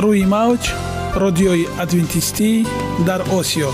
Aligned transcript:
روی 0.00 0.24
موج 0.24 0.72
رادیوی 1.14 1.66
ادوینتیستی 1.80 2.66
در 3.06 3.22
آسیا. 3.22 3.70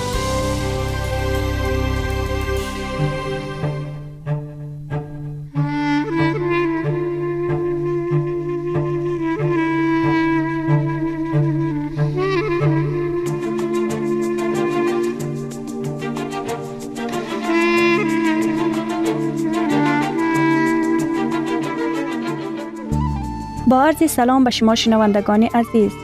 با 23.68 23.82
عرض 23.82 24.11
سلام 24.11 24.45
به 24.45 24.50
شما 24.50 24.75
شنوندگان 24.75 25.43
عزیز. 25.43 26.04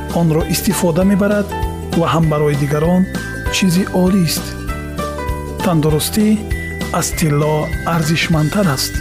онро 0.19 0.41
истифода 0.53 1.03
мебарад 1.11 1.47
ва 1.99 2.07
ҳам 2.13 2.25
барои 2.31 2.55
дигарон 2.63 3.01
чизи 3.55 3.83
олист 4.03 4.45
тандурустӣ 5.63 6.27
аз 6.99 7.07
тилло 7.17 7.55
арзишмандтар 7.95 8.67
аст. 8.75 8.93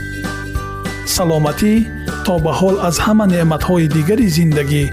Саломатӣ 1.15 1.75
то 2.25 2.34
ба 2.44 2.53
ҳол 2.60 2.76
аз 2.88 2.97
ҳама 3.04 3.26
неъматҳои 3.32 3.87
дигари 3.97 4.28
зиндагӣ 4.37 4.84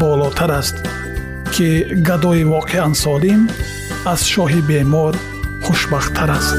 болотар 0.00 0.50
аст 0.60 0.76
ки 1.54 1.68
гадои 2.08 2.42
воқеан 2.54 2.92
солим 3.04 3.40
аз 4.12 4.20
шоҳи 4.32 4.60
бемор 4.70 5.14
хушбахттар 5.64 6.30
аст 6.38 6.58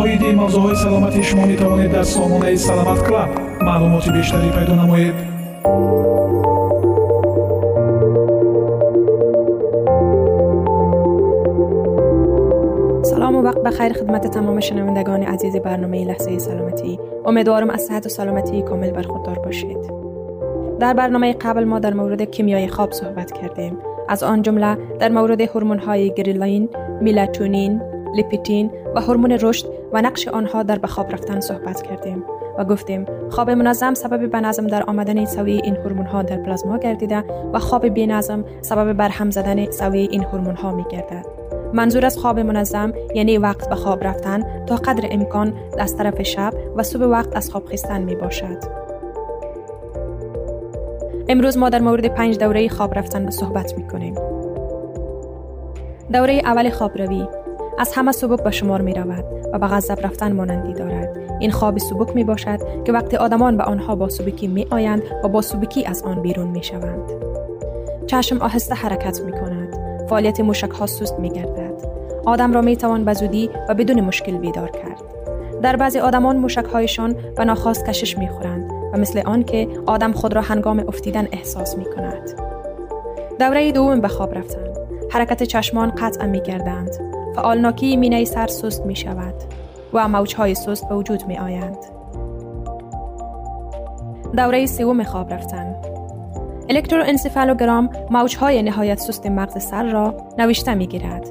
оиди 0.00 0.30
мавзӯъҳои 0.40 0.76
саломатии 0.84 1.22
шумо 1.28 1.44
метавонед 1.52 1.90
дар 1.96 2.04
сомонаи 2.14 2.56
саломат 2.66 3.00
клаб 3.06 3.30
маълумоти 3.66 4.10
бештарӣ 4.16 4.48
пайдо 4.56 4.74
намоед 4.82 5.16
سلام 13.04 13.34
و 13.36 13.42
وقت 13.42 13.58
بخیر 13.58 13.92
خدمت 13.92 14.26
تمام 14.26 14.60
شنوندگان 14.60 15.22
عزیز 15.22 15.56
برنامه 15.56 16.04
لحظه 16.04 16.38
سلامتی 16.38 16.98
امیدوارم 17.24 17.70
از 17.70 17.82
صحت 17.82 18.06
و 18.06 18.08
سلامتی 18.08 18.62
کامل 18.62 18.90
برخوردار 18.90 19.38
باشید 19.38 19.78
در 20.80 20.94
برنامه 20.94 21.32
قبل 21.32 21.64
ما 21.64 21.78
در 21.78 21.94
مورد 21.94 22.22
کیمیای 22.22 22.68
خواب 22.68 22.92
صحبت 22.92 23.32
کردیم 23.32 23.78
از 24.08 24.22
آن 24.22 24.42
جمله 24.42 24.78
در 24.98 25.08
مورد 25.08 25.40
هورمون 25.40 25.78
های 25.78 26.14
گریلین، 26.14 26.68
میلاتونین، 27.00 27.80
لیپیتین 28.14 28.70
و 28.94 29.00
هورمون 29.00 29.30
رشد 29.30 29.66
و 29.93 30.01
نقش 30.01 30.27
آنها 30.27 30.63
در 30.63 30.79
به 30.79 30.87
خواب 30.87 31.11
رفتن 31.11 31.39
صحبت 31.39 31.81
کردیم 31.81 32.23
و 32.57 32.65
گفتیم 32.65 33.05
خواب 33.29 33.49
منظم 33.49 33.93
سبب 33.93 34.31
به 34.31 34.41
نظم 34.41 34.67
در 34.67 34.83
آمدن 34.83 35.25
سوی 35.25 35.51
این 35.51 35.75
هورمون 35.75 36.05
ها 36.05 36.23
در 36.23 36.37
پلازما 36.37 36.77
گردیده 36.77 37.23
و 37.53 37.59
خواب 37.59 37.85
بی 37.85 38.07
نظم 38.07 38.45
سبب 38.61 38.93
برهم 38.93 39.31
زدن 39.31 39.71
سوی 39.71 39.99
این 39.99 40.23
هورمون 40.23 40.55
ها 40.55 40.71
می 40.71 40.85
گردد. 40.89 41.25
منظور 41.73 42.05
از 42.05 42.17
خواب 42.17 42.39
منظم 42.39 42.93
یعنی 43.15 43.37
وقت 43.37 43.69
به 43.69 43.75
خواب 43.75 44.03
رفتن 44.03 44.65
تا 44.65 44.75
قدر 44.75 45.07
امکان 45.11 45.53
از 45.79 45.97
طرف 45.97 46.21
شب 46.21 46.53
و 46.75 46.83
صبح 46.83 47.03
وقت 47.03 47.35
از 47.35 47.51
خواب 47.51 47.65
خستن 47.65 48.01
می 48.01 48.15
باشد. 48.15 48.57
امروز 51.29 51.57
ما 51.57 51.69
در 51.69 51.79
مورد 51.79 52.07
پنج 52.07 52.37
دوره 52.37 52.69
خواب 52.69 52.97
رفتن 52.97 53.29
صحبت 53.29 53.77
می 53.77 53.87
کنیم. 53.87 54.15
دوره 56.13 56.41
اول 56.45 56.69
خواب 56.69 56.97
روی 56.97 57.27
از 57.79 57.93
همه 57.93 58.11
سبک 58.11 58.43
به 58.43 58.51
شمار 58.51 58.81
می 58.81 58.93
رود 58.93 59.25
و 59.53 59.59
به 59.59 59.67
غذب 59.67 60.05
رفتن 60.05 60.31
مانندی 60.31 60.73
دارد. 60.73 61.17
این 61.39 61.51
خواب 61.51 61.77
سبک 61.77 62.15
می 62.15 62.23
باشد 62.23 62.59
که 62.85 62.91
وقتی 62.91 63.17
آدمان 63.17 63.57
به 63.57 63.63
آنها 63.63 63.95
با 63.95 64.09
سبکی 64.09 64.47
می 64.47 64.67
آیند 64.71 65.03
و 65.23 65.27
با 65.27 65.41
سبکی 65.41 65.85
از 65.85 66.03
آن 66.03 66.21
بیرون 66.21 66.47
می 66.47 66.63
شوند. 66.63 67.11
چشم 68.07 68.37
آهسته 68.37 68.75
حرکت 68.75 69.21
می 69.21 69.31
کند. 69.31 69.75
فعالیت 70.09 70.39
موشک 70.39 70.69
ها 70.69 70.85
سست 70.85 71.19
می 71.19 71.29
گردد. 71.29 71.73
آدم 72.25 72.53
را 72.53 72.61
می 72.61 72.77
توان 72.77 73.05
به 73.05 73.13
زودی 73.13 73.49
و 73.69 73.73
بدون 73.73 74.01
مشکل 74.01 74.37
بیدار 74.37 74.69
کرد. 74.69 75.01
در 75.61 75.75
بعضی 75.75 75.99
آدمان 75.99 76.37
موشک 76.37 76.65
هایشان 76.65 77.15
به 77.37 77.45
ناخواست 77.45 77.85
کشش 77.85 78.17
می 78.17 78.29
خورند 78.29 78.71
و 78.93 78.97
مثل 78.97 79.21
آن 79.25 79.43
که 79.43 79.67
آدم 79.85 80.11
خود 80.11 80.33
را 80.33 80.41
هنگام 80.41 80.79
افتیدن 80.87 81.27
احساس 81.31 81.77
می 81.77 81.85
کند. 81.85 82.29
دوره 83.39 83.71
دوم 83.71 84.01
به 84.01 84.07
خواب 84.07 84.37
رفتن. 84.37 84.69
حرکت 85.11 85.43
چشمان 85.43 85.89
قطع 85.89 86.25
می 86.25 86.41
گردند. 86.41 87.18
فعالناکی 87.39 87.97
مینه 87.97 88.25
سر 88.25 88.47
سست 88.47 88.85
می 88.85 88.95
شود 88.95 89.33
و 89.93 90.07
موجهای 90.07 90.55
سست 90.55 90.89
به 90.89 90.95
وجود 90.95 91.27
می 91.27 91.37
آیند. 91.37 91.77
دوره 94.37 94.65
سوم 94.65 95.03
خواب 95.03 95.33
رفتن 95.33 95.75
الکتروانسفالوگرام 96.69 97.89
موجهای 98.11 98.61
نهایت 98.63 98.99
سست 98.99 99.25
مغز 99.25 99.63
سر 99.63 99.83
را 99.83 100.13
نوشته 100.37 100.73
می 100.73 100.87
گیرد. 100.87 101.27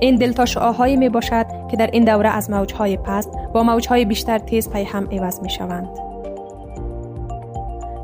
این 0.00 0.16
دلتا 0.16 0.44
شعاهایی 0.44 0.96
می 0.96 1.08
باشد 1.08 1.46
که 1.70 1.76
در 1.76 1.90
این 1.92 2.04
دوره 2.04 2.28
از 2.28 2.50
موجهای 2.50 2.96
پست 2.96 3.30
با 3.52 3.62
موجهای 3.62 4.04
بیشتر 4.04 4.38
تیز 4.38 4.70
پی 4.70 4.84
هم 4.84 5.08
عوض 5.12 5.40
می 5.40 5.50
شوند. 5.50 5.88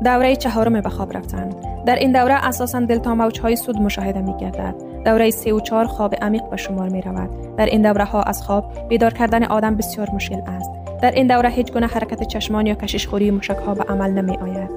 دوره 0.03 0.35
چهارم 0.35 0.81
به 0.81 0.89
خواب 0.89 1.17
رفتن 1.17 1.49
در 1.85 1.95
این 1.95 2.11
دوره 2.11 2.47
اساسا 2.47 2.79
دلتا 2.79 3.15
موج 3.15 3.39
های 3.39 3.55
سود 3.55 3.77
مشاهده 3.77 4.21
می 4.21 4.37
گردد 4.37 4.90
دوره 5.05 5.29
3 5.29 5.53
و 5.53 5.59
4 5.59 5.85
خواب 5.85 6.15
عمیق 6.21 6.49
به 6.49 6.57
شمار 6.57 6.89
می 6.89 7.01
رود 7.01 7.55
در 7.57 7.65
این 7.65 7.81
دوره 7.81 8.05
ها 8.05 8.21
از 8.21 8.43
خواب 8.43 8.87
بیدار 8.89 9.13
کردن 9.13 9.43
آدم 9.43 9.75
بسیار 9.75 10.09
مشکل 10.13 10.41
است. 10.47 10.71
در 11.01 11.11
این 11.11 11.27
دوره 11.27 11.49
هیچ 11.49 11.73
گونه 11.73 11.87
حرکت 11.87 12.23
چشمان 12.23 12.65
یا 12.65 12.75
کشش 12.75 13.07
خوری 13.07 13.31
مشک 13.31 13.57
ها 13.65 13.73
به 13.73 13.83
عمل 13.83 14.11
نمی 14.11 14.37
آید 14.37 14.69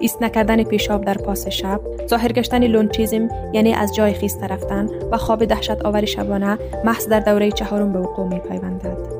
ایست 0.00 0.22
نکردن 0.22 0.62
پیشاب 0.62 1.04
در 1.04 1.14
پاس 1.14 1.48
شب 1.48 1.80
ظاهر 2.06 2.32
گشتن 2.32 2.64
لونچیزم 2.64 3.28
یعنی 3.52 3.74
از 3.74 3.94
جای 3.94 4.12
خیسته 4.12 4.46
رفتن 4.46 4.88
و 5.12 5.16
خواب 5.16 5.44
دهشت 5.44 5.84
آور 5.84 6.04
شبانه 6.04 6.58
محض 6.84 7.08
در 7.08 7.20
دوره 7.20 7.50
چهارم 7.50 7.92
به 7.92 7.98
وقوع 7.98 8.26
می 8.26 8.38
پیوندد 8.38 9.19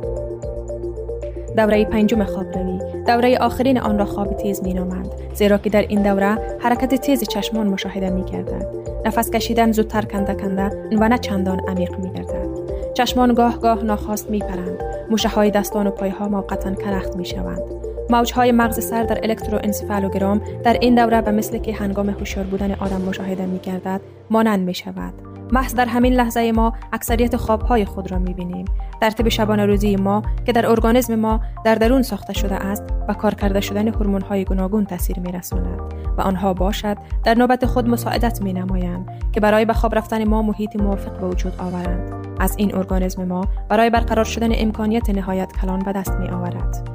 دوره 1.60 1.84
پنجم 1.84 2.24
خواب 2.24 2.58
روی 2.58 2.78
دوره 3.06 3.38
آخرین 3.38 3.80
آن 3.80 3.98
را 3.98 4.04
خواب 4.04 4.36
تیز 4.36 4.62
می 4.62 4.74
نامند 4.74 5.10
زیرا 5.34 5.58
که 5.58 5.70
در 5.70 5.82
این 5.82 6.02
دوره 6.02 6.38
حرکت 6.60 6.94
تیز 6.94 7.24
چشمان 7.28 7.66
مشاهده 7.66 8.10
می 8.10 8.24
گردد 8.24 8.66
نفس 9.06 9.30
کشیدن 9.30 9.72
زودتر 9.72 10.02
کنده 10.02 10.34
کنده 10.34 10.96
و 11.00 11.08
نه 11.08 11.18
چندان 11.18 11.60
عمیق 11.68 11.98
می 11.98 12.10
گردد 12.12 12.48
چشمان 12.94 13.34
گاه 13.34 13.60
گاه 13.60 13.82
ناخواست 13.82 14.30
می 14.30 14.38
پرند 14.38 14.82
موشه 15.10 15.28
های 15.28 15.50
دستان 15.50 15.86
و 15.86 15.90
پایها 15.90 16.28
موقتا 16.28 16.74
کرخت 16.74 17.16
می 17.16 17.24
شوند 17.24 17.62
موج 18.10 18.32
های 18.32 18.52
مغز 18.52 18.84
سر 18.84 19.02
در 19.02 19.18
الکتروانسفالوگرام 19.22 20.40
در 20.64 20.76
این 20.80 20.94
دوره 20.94 21.20
به 21.20 21.30
مثل 21.30 21.58
که 21.58 21.72
هنگام 21.72 22.10
هوشیار 22.10 22.46
بودن 22.46 22.72
آدم 22.72 23.00
مشاهده 23.00 23.46
می 23.46 23.58
گردد 23.58 24.00
مانند 24.30 24.60
می 24.60 24.74
شود 24.74 25.29
محض 25.52 25.74
در 25.74 25.86
همین 25.86 26.12
لحظه 26.12 26.52
ما 26.52 26.72
اکثریت 26.92 27.36
خوابهای 27.36 27.84
خود 27.84 28.10
را 28.10 28.18
می 28.18 28.34
بینیم. 28.34 28.64
ترتیب 29.00 29.28
شبانه 29.28 29.66
روزی 29.66 29.96
ما 29.96 30.22
که 30.46 30.52
در 30.52 30.66
ارگانیسم 30.66 31.14
ما 31.14 31.40
در 31.64 31.74
درون 31.74 32.02
ساخته 32.02 32.32
شده 32.32 32.54
است 32.54 32.82
و 33.08 33.14
کار 33.14 33.34
کرده 33.34 33.60
شدن 33.60 33.88
هورمون 33.88 34.22
های 34.22 34.44
گوناگون 34.44 34.84
تاثیر 34.84 35.18
می 35.18 35.32
رساند 35.32 35.80
و 36.18 36.20
آنها 36.20 36.54
باشد 36.54 36.96
در 37.24 37.34
نوبت 37.34 37.66
خود 37.66 37.88
مساعدت 37.88 38.42
می 38.42 38.52
نمایند 38.52 39.08
که 39.32 39.40
برای 39.40 39.64
به 39.64 39.72
خواب 39.72 39.94
رفتن 39.94 40.24
ما 40.24 40.42
محیط 40.42 40.76
موافق 40.76 41.20
به 41.20 41.26
وجود 41.26 41.52
آورند. 41.58 42.26
از 42.40 42.54
این 42.56 42.74
ارگانیسم 42.74 43.24
ما 43.24 43.44
برای 43.68 43.90
برقرار 43.90 44.24
شدن 44.24 44.50
امکانیت 44.54 45.10
نهایت 45.10 45.52
کلان 45.52 45.78
به 45.78 45.92
دست 45.92 46.12
می 46.12 46.28
آورد. 46.28 46.90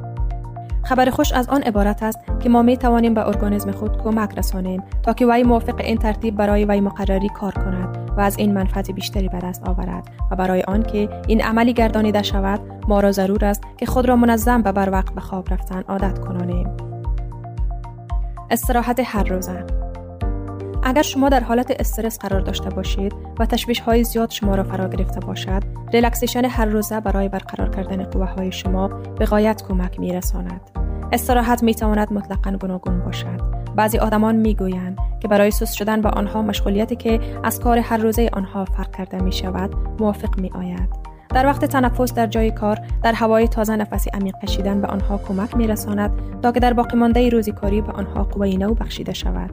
خبر 0.83 1.09
خوش 1.09 1.31
از 1.31 1.49
آن 1.49 1.61
عبارت 1.61 2.03
است 2.03 2.19
که 2.39 2.49
ما 2.49 2.61
می 2.61 2.77
توانیم 2.77 3.13
به 3.13 3.27
ارگانیسم 3.27 3.71
خود 3.71 3.97
کمک 4.03 4.37
رسانیم 4.37 4.83
تا 5.03 5.13
که 5.13 5.25
وی 5.25 5.43
موافق 5.43 5.79
این 5.79 5.97
ترتیب 5.97 6.35
برای 6.35 6.65
وی 6.65 6.81
مقرری 6.81 7.29
کار 7.29 7.51
کند 7.51 8.04
و 8.17 8.21
از 8.21 8.37
این 8.37 8.53
منفعت 8.53 8.91
بیشتری 8.91 9.29
به 9.29 9.39
دست 9.39 9.67
آورد 9.67 10.09
و 10.31 10.35
برای 10.35 10.61
آنکه 10.61 11.09
این 11.27 11.41
عملی 11.41 11.73
گردانیده 11.73 12.21
شود 12.21 12.59
ما 12.87 12.99
را 12.99 13.11
ضرور 13.11 13.45
است 13.45 13.63
که 13.77 13.85
خود 13.85 14.07
را 14.07 14.15
منظم 14.15 14.61
و 14.65 14.71
بر 14.71 14.89
وقت 14.89 15.13
به 15.13 15.21
خواب 15.21 15.53
رفتن 15.53 15.81
عادت 15.81 16.19
کنانیم. 16.19 16.67
استراحت 18.51 19.01
هر 19.05 19.23
روزه. 19.23 19.65
اگر 20.83 21.01
شما 21.01 21.29
در 21.29 21.39
حالت 21.39 21.71
استرس 21.79 22.19
قرار 22.19 22.41
داشته 22.41 22.69
باشید 22.69 23.13
و 23.39 23.45
تشویش 23.45 23.79
های 23.79 24.03
زیاد 24.03 24.31
شما 24.31 24.55
را 24.55 24.63
فرا 24.63 24.87
گرفته 24.87 25.19
باشد 25.19 25.63
relaxation 25.93 26.45
هر 26.45 26.65
روزه 26.65 26.99
برای 26.99 27.29
برقرار 27.29 27.69
کردن 27.69 28.03
قوه 28.03 28.25
های 28.25 28.51
شما 28.51 28.87
به 28.87 29.25
غایت 29.25 29.63
کمک 29.67 29.99
می 29.99 30.13
رساند 30.13 30.84
استراحت 31.11 31.63
می 31.63 31.75
تواند 31.75 32.13
مطلقا 32.13 32.51
گوناگون 32.51 32.99
باشد 32.99 33.41
بعضی 33.75 33.97
آدمان 33.97 34.35
می 34.35 34.55
گویند 34.55 34.97
که 35.19 35.27
برای 35.27 35.51
سست 35.51 35.73
شدن 35.73 36.01
با 36.01 36.09
آنها 36.09 36.41
مشغولیتی 36.41 36.95
که 36.95 37.19
از 37.43 37.59
کار 37.59 37.77
هر 37.77 37.97
روزه 37.97 38.29
آنها 38.33 38.65
فرق 38.65 38.95
کرده 38.95 39.23
می 39.23 39.31
شود 39.31 39.75
موافق 39.99 40.39
می 40.39 40.49
آید. 40.49 40.89
در 41.29 41.45
وقت 41.45 41.65
تنفس 41.65 42.13
در 42.13 42.27
جای 42.27 42.51
کار 42.51 42.79
در 43.03 43.13
هوای 43.13 43.47
تازه 43.47 43.75
نفسی 43.75 44.09
عمیق 44.13 44.35
کشیدن 44.43 44.81
به 44.81 44.87
آنها 44.87 45.17
کمک 45.17 45.57
می 45.57 45.67
رساند 45.67 46.11
تا 46.41 46.51
که 46.51 46.59
در 46.59 46.73
باقی 46.73 46.97
مانده 46.97 47.29
روزی 47.29 47.51
کاری 47.51 47.81
به 47.81 47.91
آنها 47.91 48.23
قوه 48.23 48.47
نو 48.47 48.73
بخشیده 48.73 49.13
شود. 49.13 49.49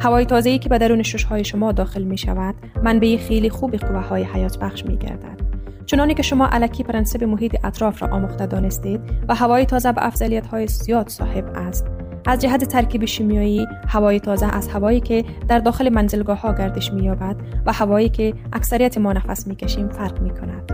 هوای 0.00 0.24
تازه‌ای 0.26 0.58
که 0.58 0.68
به 0.68 0.78
درون 0.78 1.02
ششهای 1.02 1.44
شما 1.44 1.72
داخل 1.72 2.02
می 2.02 2.18
شود 2.18 2.54
منبع 2.82 3.16
خیلی 3.16 3.50
خوبی 3.50 3.78
قوه 3.78 4.00
های 4.00 4.22
حیات 4.22 4.58
بخش 4.58 4.86
می 4.86 4.96
گردد. 4.96 5.49
چنانی 5.90 6.14
که 6.14 6.22
شما 6.22 6.46
علکی 6.46 6.82
پرنسپ 6.82 7.24
محیط 7.24 7.64
اطراف 7.64 8.02
را 8.02 8.08
آموخته 8.08 8.46
دانستید 8.46 9.00
و 9.28 9.34
هوای 9.34 9.66
تازه 9.66 9.92
به 9.92 10.06
افضلیت 10.06 10.46
های 10.46 10.66
زیاد 10.66 11.08
صاحب 11.08 11.44
است 11.54 11.86
از 12.26 12.40
جهت 12.40 12.64
ترکیب 12.64 13.04
شیمیایی 13.04 13.66
هوای 13.88 14.20
تازه 14.20 14.46
از 14.46 14.68
هوایی 14.68 15.00
که 15.00 15.24
در 15.48 15.58
داخل 15.58 15.88
منزلگاه 15.88 16.40
ها 16.40 16.52
گردش 16.52 16.92
می‌یابد 16.92 17.36
و 17.66 17.72
هوایی 17.72 18.08
که 18.08 18.34
اکثریت 18.52 18.98
ما 18.98 19.12
نفس 19.12 19.46
می‌کشیم 19.46 19.88
فرق 19.88 20.20
می 20.20 20.30
کند. 20.30 20.72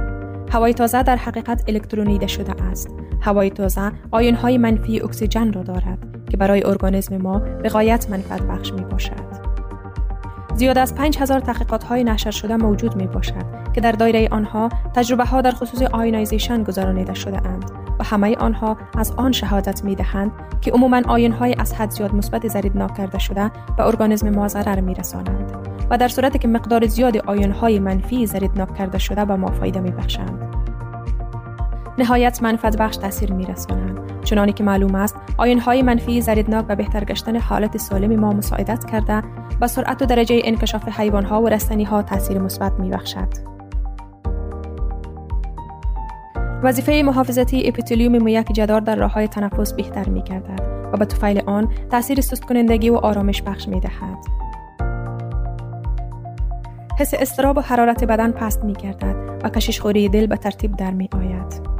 هوای 0.50 0.74
تازه 0.74 1.02
در 1.02 1.16
حقیقت 1.16 1.64
الکترونیده 1.68 2.26
شده 2.26 2.62
است. 2.62 2.88
هوای 3.20 3.50
تازه 3.50 3.92
آیون 4.10 4.34
های 4.34 4.58
منفی 4.58 5.00
اکسیژن 5.00 5.52
را 5.52 5.62
دارد 5.62 5.98
که 6.30 6.36
برای 6.36 6.66
ارگانیسم 6.66 7.16
ما 7.16 7.38
به 7.38 7.68
غایت 7.68 8.10
منفعت 8.10 8.42
بخش 8.42 8.72
می. 8.72 8.86
زیاد 10.56 10.78
از 10.78 10.94
5000 10.94 11.40
تحقیقات 11.40 11.84
های 11.84 12.04
نشر 12.04 12.30
شده 12.30 12.56
موجود 12.56 12.96
می 12.96 13.06
باشد 13.06 13.44
که 13.74 13.80
در 13.80 13.92
دایره 13.92 14.28
آنها 14.30 14.68
تجربه 14.94 15.24
ها 15.24 15.40
در 15.40 15.50
خصوص 15.50 15.82
ionization 15.82 16.62
گذرانیده 16.62 17.14
شده 17.14 17.46
اند 17.46 17.70
و 17.98 18.04
همه 18.04 18.36
آنها 18.36 18.76
از 18.98 19.12
آن 19.16 19.32
شهادت 19.32 19.84
می 19.84 19.94
دهند 19.94 20.32
که 20.60 20.72
عموما 20.72 21.02
آین 21.08 21.32
های 21.32 21.54
از 21.58 21.74
حد 21.74 21.90
زیاد 21.90 22.14
مثبت 22.14 22.48
زریدناک 22.48 22.94
کرده 22.94 23.18
شده 23.18 23.50
به 23.76 23.86
ارگانیسم 23.86 24.30
ما 24.30 24.48
ضرر 24.48 24.80
می 24.80 24.94
رسانند 24.94 25.52
و 25.90 25.98
در 25.98 26.08
صورتی 26.08 26.38
که 26.38 26.48
مقدار 26.48 26.86
زیاد 26.86 27.16
آین 27.16 27.52
های 27.52 27.78
منفی 27.78 28.26
زریدناک 28.26 28.74
کرده 28.74 28.98
شده 28.98 29.24
به 29.24 29.36
ما 29.36 29.50
فایده 29.50 29.80
می 29.80 29.90
بخشند. 29.90 30.65
نهایت 31.98 32.42
منفعت 32.42 32.76
بخش 32.76 32.96
تاثیر 32.96 33.32
می 33.32 33.46
رسانند. 33.46 34.22
چنانی 34.24 34.52
که 34.52 34.64
معلوم 34.64 34.94
است 34.94 35.16
آین 35.38 35.60
های 35.60 35.82
منفی 35.82 36.20
زریدناک 36.20 36.66
و 36.68 36.76
بهتر 36.76 37.04
گشتن 37.04 37.36
حالت 37.36 37.76
سالم 37.76 38.20
ما 38.20 38.32
مساعدت 38.32 38.84
کرده 38.84 39.22
و 39.60 39.66
سرعت 39.66 40.02
و 40.02 40.06
درجه 40.06 40.40
انکشاف 40.44 40.88
حیوان 40.88 41.24
ها 41.24 41.42
و 41.42 41.48
رستنی 41.48 41.84
ها 41.84 42.02
تاثیر 42.02 42.38
مثبت 42.38 42.72
می 42.72 42.90
بخشد. 42.90 43.28
وظیفه 46.62 47.02
محافظتی 47.04 47.68
اپیتلیوم 47.68 48.18
مویک 48.18 48.46
جدار 48.52 48.80
در 48.80 48.96
راه 48.96 49.12
های 49.12 49.28
تنفس 49.28 49.72
بهتر 49.72 50.08
می 50.08 50.22
گردد 50.22 50.60
و 50.92 50.96
به 50.96 51.04
طفیل 51.04 51.42
آن 51.46 51.68
تاثیر 51.90 52.20
سست 52.20 52.44
کنندگی 52.44 52.90
و 52.90 52.96
آرامش 52.96 53.42
بخش 53.42 53.68
می 53.68 53.80
دهد. 53.80 54.18
حس 56.98 57.14
اضطراب 57.14 57.58
و 57.58 57.60
حرارت 57.60 58.04
بدن 58.04 58.32
پست 58.32 58.64
می 58.64 58.72
گردد 58.72 59.40
و 59.44 59.48
کشش 59.48 59.80
خوری 59.80 60.08
دل 60.08 60.26
به 60.26 60.36
ترتیب 60.36 60.76
در 60.76 60.90
می 60.90 61.08
آید. 61.12 61.75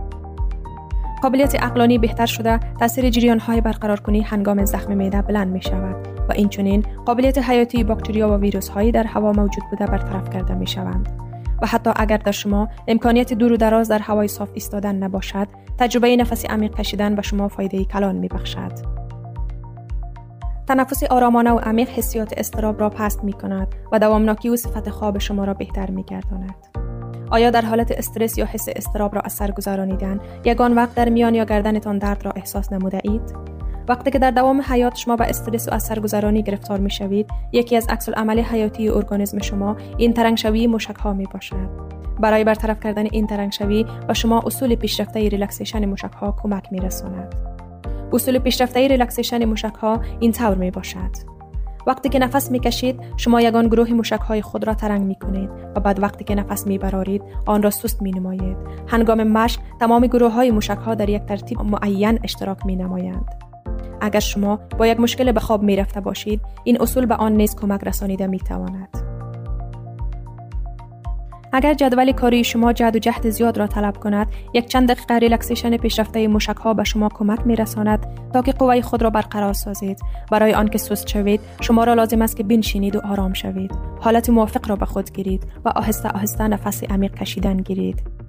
قابلیت 1.23 1.55
عقلانی 1.62 1.99
بهتر 1.99 2.27
شده 2.27 2.61
تاثیر 2.81 3.11
جریان 3.11 3.39
های 3.39 3.61
برقرار 3.61 4.00
کنی 4.00 4.21
هنگام 4.21 4.64
زخم 4.64 4.95
معده 4.95 5.23
بلند 5.23 5.52
می 5.52 5.62
شود 5.62 6.09
و 6.29 6.33
این 6.33 6.49
چنین 6.49 6.85
قابلیت 7.07 7.38
حیاتی 7.38 7.85
باکتریا 7.85 8.31
و 8.31 8.37
ویروس 8.37 8.69
هایی 8.69 8.93
در 8.93 9.05
هوا 9.05 9.33
موجود 9.33 9.64
بوده 9.71 9.87
برطرف 9.87 10.31
کرده 10.31 10.55
می 10.55 10.67
شوند. 10.67 11.09
و 11.62 11.67
حتی 11.67 11.90
اگر 11.97 12.17
در 12.17 12.33
شما 12.33 12.69
امکانیت 12.88 13.33
دور 13.33 13.52
و 13.52 13.57
دراز 13.57 13.88
در 13.88 13.99
هوای 13.99 14.29
صاف 14.29 14.50
ایستادن 14.55 14.95
نباشد 14.95 15.49
تجربه 15.79 16.17
نفسی 16.17 16.47
عمیق 16.47 16.75
کشیدن 16.75 17.14
به 17.14 17.23
شما 17.23 17.49
فایده 17.49 17.85
کلان 17.85 18.14
می 18.17 18.29
بخشد. 18.29 18.73
تنفس 20.69 21.02
آرامانه 21.02 21.50
و 21.50 21.59
عمیق 21.59 21.88
حسیات 21.88 22.35
استراب 22.37 22.81
را 22.81 22.90
پست 22.90 23.25
می 23.25 23.33
کند 23.33 23.69
و 23.93 23.99
دوامناکی 23.99 24.49
و 24.49 24.57
صفت 24.57 24.90
خواب 24.90 25.19
شما 25.19 25.45
را 25.45 25.55
بهتر 25.55 25.90
می 25.90 26.02
گرداند. 26.02 26.86
آیا 27.30 27.50
در 27.50 27.62
حالت 27.62 27.92
استرس 27.92 28.38
یا 28.38 28.47
حس 28.47 28.68
استراب 28.76 29.14
را 29.14 29.21
اثر 29.21 29.50
گذرانیدن 29.50 30.21
یگان 30.45 30.75
وقت 30.75 30.95
در 30.95 31.09
میان 31.09 31.35
یا 31.35 31.45
گردنتان 31.45 31.99
درد 31.99 32.25
را 32.25 32.30
احساس 32.30 32.73
نموده 32.73 33.00
اید؟ 33.04 33.56
وقتی 33.88 34.11
که 34.11 34.18
در 34.18 34.30
دوام 34.30 34.62
حیات 34.68 34.97
شما 34.97 35.16
به 35.16 35.25
استرس 35.25 35.68
و 35.68 35.75
اثرگذرانی 35.75 36.42
گرفتار 36.42 36.80
می 36.80 36.90
شوید 36.90 37.30
یکی 37.52 37.76
از 37.76 37.87
عکس 37.88 38.09
عمل 38.09 38.40
حیاتی 38.40 38.88
ارگانیسم 38.88 39.38
شما 39.38 39.76
این 39.99 40.12
ترنگشوی 40.12 40.66
مشک 40.66 40.97
ها 40.97 41.12
می 41.12 41.26
باشد 41.33 41.68
برای 42.21 42.45
برطرف 42.45 42.80
کردن 42.80 43.06
این 43.12 43.26
ترنگشوی 43.26 43.87
و 44.09 44.14
شما 44.14 44.42
اصول 44.47 44.75
پیشرفته 44.75 45.28
relaxation 45.28 45.85
مشک 45.85 46.12
ها 46.12 46.37
کمک 46.42 46.73
می 46.73 46.80
رساند 46.80 47.35
اصول 48.12 48.38
پیشرفته 48.38 48.88
relaxation 48.88 49.45
مشک 49.45 49.75
ها 49.75 50.00
این 50.21 50.33
طور 50.33 50.54
می 50.54 50.71
باشد 50.71 51.36
وقتی 51.87 52.09
که 52.09 52.19
نفس 52.19 52.50
می 52.50 52.61
کشید 52.61 53.00
شما 53.16 53.40
یگان 53.40 53.69
گروه 53.69 53.90
مشک 53.90 54.21
های 54.21 54.43
خود 54.43 54.66
را 54.66 54.75
ترنگ 54.75 55.07
می 55.07 55.14
کنید 55.14 55.50
و 55.76 55.81
بعد 55.81 56.02
وقتی 56.02 56.25
که 56.25 56.35
نفس 56.35 56.66
می 56.66 56.78
برارید 56.78 57.23
آن 57.47 57.62
را 57.62 57.71
سست 57.71 58.02
می 58.02 58.11
نمایید 58.11 58.57
هنگام 58.87 59.23
مشک 59.23 59.61
تمام 59.81 60.07
گروه 60.07 60.33
های 60.33 60.50
مشک 60.50 60.78
ها 60.78 60.95
در 60.95 61.09
یک 61.09 61.23
ترتیب 61.23 61.62
معین 61.62 62.19
اشتراک 62.25 62.66
می 62.66 62.76
نمایند 62.76 63.25
اگر 64.00 64.21
شما 64.21 64.61
با 64.78 64.87
یک 64.87 65.00
مشکل 65.00 65.33
به 65.33 65.40
خواب 65.40 65.62
می 65.62 65.76
رفته 65.76 66.00
باشید 66.00 66.40
این 66.64 66.83
اصول 66.83 67.07
به 67.07 67.14
آن 67.14 67.33
نیز 67.33 67.57
کمک 67.57 67.85
رسانیده 67.85 68.26
می 68.26 68.38
تواند. 68.38 69.15
اگر 71.53 71.75
جدول 71.75 72.12
کاری 72.12 72.45
شما 72.45 72.73
جد 72.73 72.97
و 72.97 72.99
جهد 72.99 73.31
زیاد 73.31 73.59
را 73.59 73.67
طلب 73.67 73.97
کند 73.97 74.26
یک 74.55 74.67
چند 74.67 74.88
دقیقه 74.88 75.15
relaxation 75.14 75.76
پیشرفته 75.76 76.29
مشک 76.29 76.57
ها 76.57 76.75
به 76.75 76.85
شما 76.85 77.09
کمک 77.09 77.47
می 77.47 77.57
رساند 77.57 78.07
تا 78.33 78.43
که 78.43 78.53
قوه 78.53 78.81
خود 78.81 79.03
را 79.03 79.11
برقرار 79.11 79.53
سازید. 79.53 80.00
برای 80.31 80.55
آنکه 80.55 80.79
سست 80.79 81.09
شوید 81.09 81.41
شما 81.61 81.85
را 81.85 81.95
لازم 81.95 82.23
است 82.23 82.37
که 82.37 82.43
بنشینید 82.43 82.97
و 82.97 83.00
آرام 83.00 83.33
شوید. 83.33 83.71
حالت 84.00 84.31
موافق 84.31 84.69
را 84.69 84.76
به 84.76 84.87
خود 84.87 85.12
گیرید 85.12 85.45
و 85.65 85.69
آهسته 85.69 86.09
آهسته 86.09 86.49
نفس 86.49 86.85
عمیق 86.85 87.15
کشیدن 87.15 87.57
گیرید. 87.57 88.25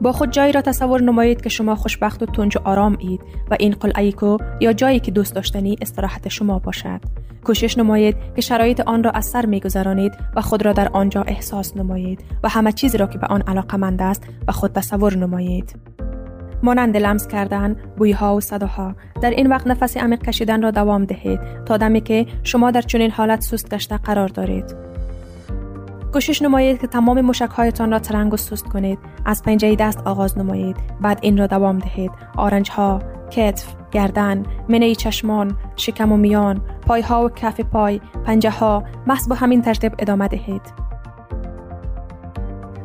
با 0.00 0.12
خود 0.12 0.30
جایی 0.30 0.52
را 0.52 0.60
تصور 0.60 1.02
نمایید 1.02 1.42
که 1.42 1.48
شما 1.48 1.74
خوشبخت 1.74 2.22
و 2.22 2.26
تنج 2.26 2.56
و 2.56 2.60
آرام 2.64 2.96
اید 3.00 3.20
و 3.50 3.56
این 3.60 3.72
قلعه 3.72 4.14
یا 4.60 4.72
جایی 4.72 5.00
که 5.00 5.10
دوست 5.10 5.34
داشتنی 5.34 5.76
استراحت 5.80 6.28
شما 6.28 6.58
باشد. 6.58 7.00
کوشش 7.44 7.78
نمایید 7.78 8.16
که 8.36 8.40
شرایط 8.40 8.80
آن 8.80 9.04
را 9.04 9.10
از 9.10 9.26
سر 9.26 9.46
میگذرانید 9.46 10.12
و 10.36 10.40
خود 10.40 10.64
را 10.64 10.72
در 10.72 10.88
آنجا 10.88 11.22
احساس 11.22 11.76
نمایید 11.76 12.24
و 12.42 12.48
همه 12.48 12.72
چیزی 12.72 12.98
را 12.98 13.06
که 13.06 13.18
به 13.18 13.26
آن 13.26 13.42
علاقمند 13.42 14.02
است 14.02 14.22
و 14.48 14.52
خود 14.52 14.72
تصور 14.72 15.16
نمایید. 15.16 15.74
مانند 16.62 16.96
لمس 16.96 17.26
کردن، 17.26 17.76
بویها 17.96 18.36
و 18.36 18.40
صداها. 18.40 18.94
در 19.22 19.30
این 19.30 19.46
وقت 19.46 19.66
نفس 19.66 19.96
عمیق 19.96 20.22
کشیدن 20.22 20.62
را 20.62 20.70
دوام 20.70 21.04
دهید 21.04 21.40
تا 21.66 21.76
دمی 21.76 22.00
که 22.00 22.26
شما 22.42 22.70
در 22.70 22.82
چنین 22.82 23.10
حالت 23.10 23.40
سست 23.40 23.74
گشته 23.74 23.96
قرار 23.96 24.28
دارید. 24.28 24.89
کوشش 26.12 26.42
نمایید 26.42 26.80
که 26.80 26.86
تمام 26.86 27.20
مشک 27.20 27.50
هایتان 27.50 27.90
را 27.90 27.98
ترنگ 27.98 28.34
و 28.34 28.36
سست 28.36 28.68
کنید. 28.68 28.98
از 29.24 29.42
پنجه 29.42 29.74
دست 29.74 30.00
آغاز 30.06 30.38
نمایید. 30.38 30.76
بعد 31.00 31.18
این 31.22 31.38
را 31.38 31.46
دوام 31.46 31.78
دهید. 31.78 32.10
آرنج 32.36 32.70
ها 32.70 33.02
کتف 33.30 33.74
گردن 33.90 34.42
منه 34.68 34.94
چشمان 34.94 35.56
شکم 35.76 36.12
و 36.12 36.16
میان 36.16 36.62
ها 37.04 37.24
و 37.24 37.28
کف 37.28 37.60
پای 37.60 38.00
پنجه 38.24 38.50
ها 38.50 38.84
محض 39.06 39.28
با 39.28 39.36
همین 39.36 39.62
ترتیب 39.62 39.92
ادامه 39.98 40.28
دهید. 40.28 40.62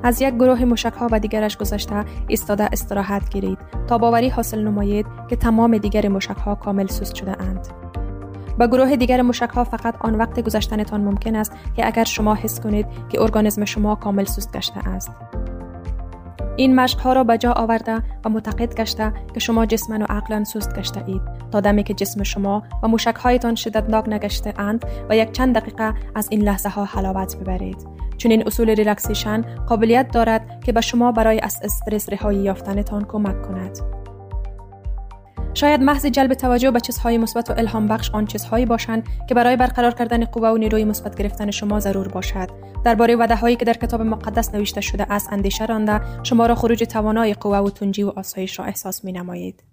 از 0.03 0.22
یک 0.22 0.34
گروه 0.34 0.65
مشک 0.65 0.94
ها 0.94 1.08
و 1.12 1.20
دیگرش 1.20 1.58
گذشته 1.58 2.05
ایستاده 2.27 2.70
استراحت 2.72 3.29
گیرید. 3.29 3.58
تا 3.88 3.98
باوری 3.98 4.29
حاصل 4.29 4.63
نمایید 4.63 5.05
که 5.29 5.36
تمام 5.36 5.77
دیگر 5.77 6.08
مشک 6.08 6.38
ها 6.38 6.55
کامل 6.55 6.88
سست 6.88 7.15
شده 7.15 7.41
اند. 7.41 7.67
با 8.59 8.67
گروه 8.67 8.95
دیگر 8.95 9.21
مشک 9.21 9.50
ها 9.50 9.63
فقط 9.63 9.95
آن 10.00 10.15
وقت 10.15 10.39
گذشتنتان 10.39 11.01
ممکن 11.01 11.35
است 11.35 11.51
که 11.75 11.88
اگر 11.88 12.03
شما 12.03 12.35
حس 12.35 12.59
کنید 12.59 12.85
که 13.09 13.21
ارگانیسم 13.21 13.65
شما 13.65 13.95
کامل 13.95 14.24
سست 14.24 14.53
گشته 14.53 14.88
است. 14.88 15.12
این 16.57 16.75
مشق 16.75 17.00
ها 17.00 17.13
را 17.13 17.24
به 17.24 17.38
جا 17.38 17.51
آورده 17.51 18.01
و 18.25 18.29
معتقد 18.29 18.75
گشته 18.75 19.13
که 19.33 19.39
شما 19.39 19.65
جسما 19.65 20.01
و 20.01 20.05
عقلا 20.09 20.43
سست 20.43 20.75
گشته 20.75 21.03
اید. 21.07 21.21
تا 21.51 21.59
دمی 21.59 21.83
که 21.83 21.93
جسم 21.93 22.24
شما 22.24 22.63
و 22.83 22.88
مشک 22.88 23.15
هایتان 23.15 23.55
شدتناک 23.55 24.09
نگشته 24.09 24.53
اند 24.57 24.85
و 25.09 25.17
یک 25.17 25.31
چند 25.31 25.55
دقیقه 25.55 25.93
از 26.15 26.27
این 26.31 26.41
لحظه 26.41 26.69
ها 26.69 26.85
حلاوت 26.85 27.38
ببرید. 27.38 27.88
چون 28.17 28.31
این 28.31 28.47
اصول 28.47 28.69
relaxation 28.69 29.41
قابلیت 29.41 30.12
دارد 30.12 30.63
که 30.65 30.71
به 30.71 30.81
شما 30.81 31.12
برای 31.12 31.39
از 31.39 31.59
استرس 31.63 32.09
رهایی 32.09 32.39
یافتنتان 32.39 33.05
کمک 33.05 33.41
کند. 33.41 34.04
شاید 35.55 35.81
محض 35.81 36.05
جلب 36.05 36.33
توجه 36.33 36.71
به 36.71 36.79
چیزهای 36.79 37.17
مثبت 37.17 37.50
و 37.50 37.53
الهام 37.57 37.88
بخش 37.88 38.09
آن 38.12 38.25
چیزهایی 38.25 38.65
باشند 38.65 39.03
که 39.29 39.35
برای 39.35 39.55
برقرار 39.55 39.93
کردن 39.93 40.25
قوه 40.25 40.50
و 40.50 40.57
نیروی 40.57 40.85
مثبت 40.85 41.15
گرفتن 41.15 41.51
شما 41.51 41.79
ضرور 41.79 42.07
باشد. 42.07 42.50
درباره 42.85 43.15
وعده 43.15 43.35
هایی 43.35 43.55
که 43.55 43.65
در 43.65 43.74
کتاب 43.74 44.01
مقدس 44.01 44.55
نوشته 44.55 44.81
شده 44.81 45.12
است 45.13 45.33
اندیشه 45.33 45.65
رانده 45.65 46.01
شما 46.24 46.45
را 46.45 46.55
خروج 46.55 46.83
توانای 46.83 47.33
قوه 47.33 47.57
و 47.57 47.69
تنجی 47.69 48.03
و 48.03 48.09
آسایش 48.09 48.59
را 48.59 48.65
احساس 48.65 49.03
می 49.03 49.12
نمایید 49.12 49.63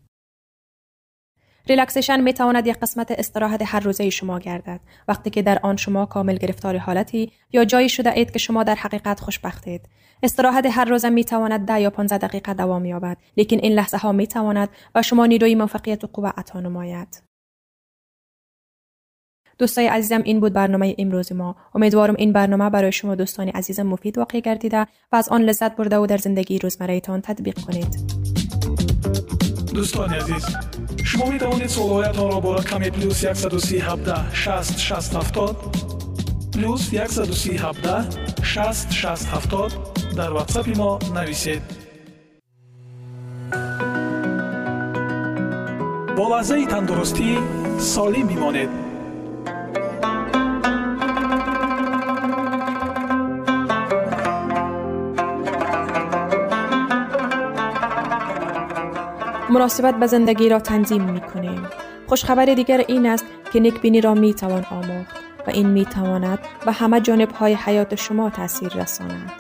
relaxation 1.69 2.21
می 2.21 2.33
تواند 2.33 2.67
یک 2.67 2.79
قسمت 2.79 3.11
استراحت 3.11 3.63
هر 3.65 3.81
روزه 3.81 4.11
شما 4.11 4.39
گردد. 4.39 4.81
وقتی 5.09 5.31
که 5.31 5.43
در 5.43 5.59
آن 5.63 5.77
شما 5.77 6.07
کامل 6.07 6.37
گرفتار 6.37 6.79
حالتی 6.79 7.33
یا 7.53 7.65
جایی 7.65 7.89
شده 7.89 8.13
اید 8.13 8.31
که 8.31 8.39
شما 8.39 8.63
در 8.63 8.75
حقیقت 8.75 9.21
خوشبختید. 9.21 9.89
استراحت 10.23 10.67
هر 10.71 10.85
روزه 10.85 11.09
می 11.11 11.25
تواند 11.25 11.67
ده 11.67 11.81
یا 11.81 11.91
15 11.91 12.19
دقیقه 12.19 12.55
دوام 12.55 12.85
یابد. 12.85 13.17
لیکن 13.37 13.57
این 13.57 13.73
لحظه 13.73 13.97
ها 13.97 14.13
می 14.13 14.27
تواند 14.27 14.69
و 14.95 15.03
شما 15.03 15.27
نیروی 15.27 15.55
موفقیت 15.55 16.05
و 16.05 16.07
قوه 16.07 16.29
عطا 16.37 16.61
نماید. 16.61 17.23
دوستای 19.59 19.87
عزیزم 19.87 20.23
این 20.25 20.41
بود 20.41 20.53
برنامه 20.53 20.95
امروز 20.99 21.33
ما. 21.33 21.57
امیدوارم 21.75 22.15
این 22.19 22.33
برنامه 22.33 22.71
برای 22.71 22.93
شما 22.93 23.15
دوستان 23.15 23.49
عزیزم 23.49 23.83
مفید 23.83 24.19
واقع 24.19 24.41
گردیده 24.41 24.87
و 25.13 25.17
از 25.17 25.29
آن 25.29 25.43
لذت 25.43 25.77
برده 25.77 25.99
و 25.99 26.07
در 26.07 26.17
زندگی 26.17 26.59
روزمرهتان 26.59 27.21
تطبیق 27.21 27.59
کنید. 27.59 28.23
دوستان 29.75 30.15
عزیز 30.15 30.47
شما 31.05 31.31
می 31.31 31.39
توانید 31.39 31.67
سوالهایتان 31.67 32.31
را 32.31 32.41
با 32.41 32.55
رقم 32.55 32.79
پلوس 32.79 33.27
137 33.27 34.35
60 34.35 34.79
60 34.79 35.17
70 35.17 36.02
پلوس 36.54 36.90
137 36.90 38.44
60 38.44 38.92
60 38.92 39.28
70 39.28 39.72
در 40.18 40.30
واتساپ 40.30 40.78
ما 40.78 41.00
نویسید 41.16 41.62
با 46.18 46.26
лаҳзаи 46.34 46.66
тандурустӣ 46.74 47.30
солим 47.94 48.28
бимонед 48.32 48.72
مناسبت 59.50 59.96
به 60.00 60.08
زندگی 60.08 60.50
را 60.50 60.60
تنظیم 60.60 61.04
می 61.04 61.22
کنیم. 61.22 61.62
خوشخبر 62.08 62.46
دیگر 62.46 62.84
این 62.88 63.06
است 63.06 63.26
که 63.54 63.60
نیکبینی 63.60 64.02
را 64.02 64.14
می 64.14 64.34
توان 64.34 64.66
آموخت 64.72 65.16
و 65.47 65.51
این 65.51 65.67
می 65.67 65.85
تواند 65.85 66.39
به 66.67 66.73
همه 66.73 67.01
جانب 67.01 67.31
های 67.31 67.55
حیات 67.55 67.95
شما 67.95 68.31
تاثیر 68.31 68.73
رساند. 68.73 69.33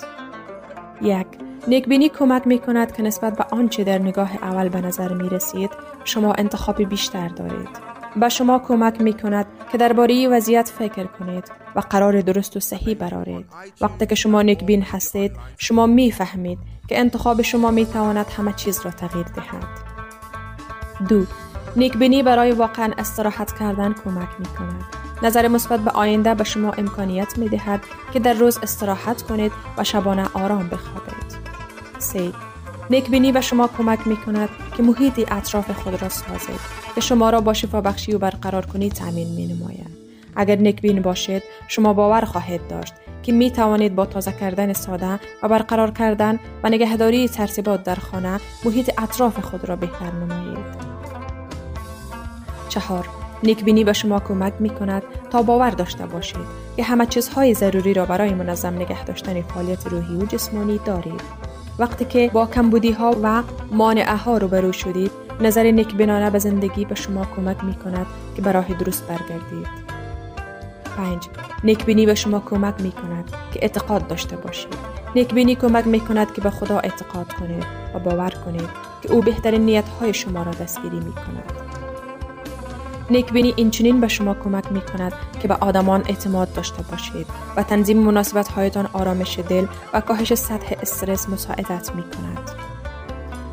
یک 1.02 1.26
نیکبینی 1.68 2.08
کمک 2.08 2.46
می 2.46 2.58
کند 2.58 2.96
که 2.96 3.02
نسبت 3.02 3.36
به 3.36 3.44
آنچه 3.50 3.84
در 3.84 3.98
نگاه 3.98 4.30
اول 4.42 4.68
به 4.68 4.80
نظر 4.80 5.14
می 5.14 5.28
رسید 5.28 5.70
شما 6.04 6.32
انتخاب 6.32 6.82
بیشتر 6.82 7.28
دارید. 7.28 7.68
به 8.16 8.28
شما 8.28 8.58
کمک 8.58 9.00
می 9.00 9.12
کند 9.12 9.46
که 9.72 9.78
درباره 9.78 10.28
وضعیت 10.28 10.68
فکر 10.68 11.04
کنید 11.04 11.44
و 11.76 11.80
قرار 11.80 12.20
درست 12.20 12.56
و 12.56 12.60
صحیح 12.60 12.94
برارید. 12.96 13.46
وقتی 13.80 14.06
که 14.06 14.14
شما 14.14 14.42
نیکبین 14.42 14.82
هستید 14.82 15.32
شما 15.58 15.86
می 15.86 16.12
فهمید 16.12 16.58
که 16.88 16.98
انتخاب 16.98 17.42
شما 17.42 17.70
می 17.70 17.86
تواند 17.86 18.26
همه 18.36 18.52
چیز 18.52 18.80
را 18.80 18.90
تغییر 18.90 19.26
دهد. 19.26 19.68
دو 21.08 21.24
نیکبینی 21.76 22.22
برای 22.22 22.52
واقعا 22.52 22.92
استراحت 22.98 23.58
کردن 23.58 23.92
کمک 23.92 24.28
می 24.38 24.46
کند. 24.46 25.01
نظر 25.22 25.48
مثبت 25.48 25.80
به 25.80 25.90
آینده 25.90 26.34
به 26.34 26.44
شما 26.44 26.72
امکانیت 26.72 27.38
می 27.38 27.48
دهد 27.48 27.80
که 28.12 28.18
در 28.18 28.32
روز 28.32 28.58
استراحت 28.62 29.22
کنید 29.22 29.52
و 29.78 29.84
شبانه 29.84 30.26
آرام 30.34 30.68
بخوابید. 30.68 31.36
3. 31.98 32.32
نیکبینی 32.90 33.32
به 33.32 33.40
شما 33.40 33.68
کمک 33.78 34.06
می 34.06 34.16
کند 34.16 34.48
که 34.76 34.82
محیط 34.82 35.32
اطراف 35.32 35.70
خود 35.70 36.02
را 36.02 36.08
سازید 36.08 36.60
که 36.94 37.00
شما 37.00 37.30
را 37.30 37.40
با 37.40 37.54
شفا 37.54 37.80
بخشی 37.80 38.12
و 38.14 38.18
برقرار 38.18 38.66
کنی 38.66 38.90
تأمین 38.90 39.28
می 39.28 39.46
نماید. 39.46 40.02
اگر 40.36 40.56
نیکبین 40.56 41.02
باشید 41.02 41.42
شما 41.68 41.92
باور 41.92 42.20
خواهید 42.20 42.68
داشت 42.68 42.94
که 43.22 43.32
می 43.32 43.50
توانید 43.50 43.94
با 43.94 44.06
تازه 44.06 44.32
کردن 44.32 44.72
ساده 44.72 45.20
و 45.42 45.48
برقرار 45.48 45.90
کردن 45.90 46.38
و 46.62 46.68
نگهداری 46.68 47.28
ترتیبات 47.28 47.84
در 47.84 47.94
خانه 47.94 48.40
محیط 48.64 48.90
اطراف 49.02 49.40
خود 49.40 49.68
را 49.68 49.76
بهتر 49.76 50.10
نمایید. 50.10 50.92
چهار 52.68 53.21
نیکبینی 53.42 53.84
به 53.84 53.92
شما 53.92 54.20
کمک 54.20 54.52
می 54.60 54.70
کند 54.70 55.02
تا 55.30 55.42
باور 55.42 55.70
داشته 55.70 56.06
باشید 56.06 56.62
که 56.76 56.82
همه 56.82 57.06
چیزهای 57.06 57.54
ضروری 57.54 57.94
را 57.94 58.06
برای 58.06 58.34
منظم 58.34 58.74
نگه 58.74 59.04
داشتن 59.04 59.42
فعالیت 59.42 59.86
روحی 59.86 60.16
و 60.16 60.26
جسمانی 60.26 60.80
دارید. 60.84 61.20
وقتی 61.78 62.04
که 62.04 62.30
با 62.32 62.46
کمبودی 62.46 62.92
ها 62.92 63.16
و 63.22 63.42
مانعه 63.72 64.16
ها 64.16 64.38
روبرو 64.38 64.72
شدید، 64.72 65.10
نظر 65.40 65.70
نیکبینانه 65.70 66.30
به 66.30 66.38
زندگی 66.38 66.84
به 66.84 66.94
شما 66.94 67.26
کمک 67.36 67.64
می 67.64 67.74
کند 67.74 68.06
که 68.36 68.42
به 68.42 68.52
راه 68.52 68.74
درست 68.74 69.06
برگردید. 69.06 69.66
5. 70.96 71.28
نیکبینی 71.64 72.06
به 72.06 72.14
شما 72.14 72.40
کمک 72.40 72.74
می 72.80 72.92
کند 72.92 73.30
که 73.54 73.60
اعتقاد 73.62 74.06
داشته 74.06 74.36
باشید. 74.36 74.74
نیکبینی 75.14 75.54
کمک 75.54 75.86
می 75.86 76.00
کند 76.00 76.32
که 76.32 76.40
به 76.40 76.50
خدا 76.50 76.78
اعتقاد 76.78 77.32
کنید 77.32 77.64
و 77.94 77.98
باور 77.98 78.30
کنید 78.30 78.68
که 79.02 79.12
او 79.12 79.22
بهترین 79.22 79.60
نیت 79.60 79.88
های 79.88 80.14
شما 80.14 80.42
را 80.42 80.52
دستگیری 80.52 81.00
می 81.00 81.12
کند. 81.12 81.71
نیکبینی 83.10 83.54
اینچنین 83.56 84.00
به 84.00 84.08
شما 84.08 84.34
کمک 84.34 84.72
می 84.72 84.80
کند 84.80 85.12
که 85.42 85.48
به 85.48 85.54
آدمان 85.54 86.04
اعتماد 86.08 86.52
داشته 86.52 86.82
باشید 86.90 87.26
و 87.56 87.62
تنظیم 87.62 87.98
مناسبت 87.98 88.48
هایتان 88.48 88.88
آرامش 88.92 89.38
دل 89.48 89.66
و 89.92 90.00
کاهش 90.00 90.34
سطح 90.34 90.74
استرس 90.82 91.28
مساعدت 91.28 91.90
می 91.94 92.02
کند. 92.02 92.50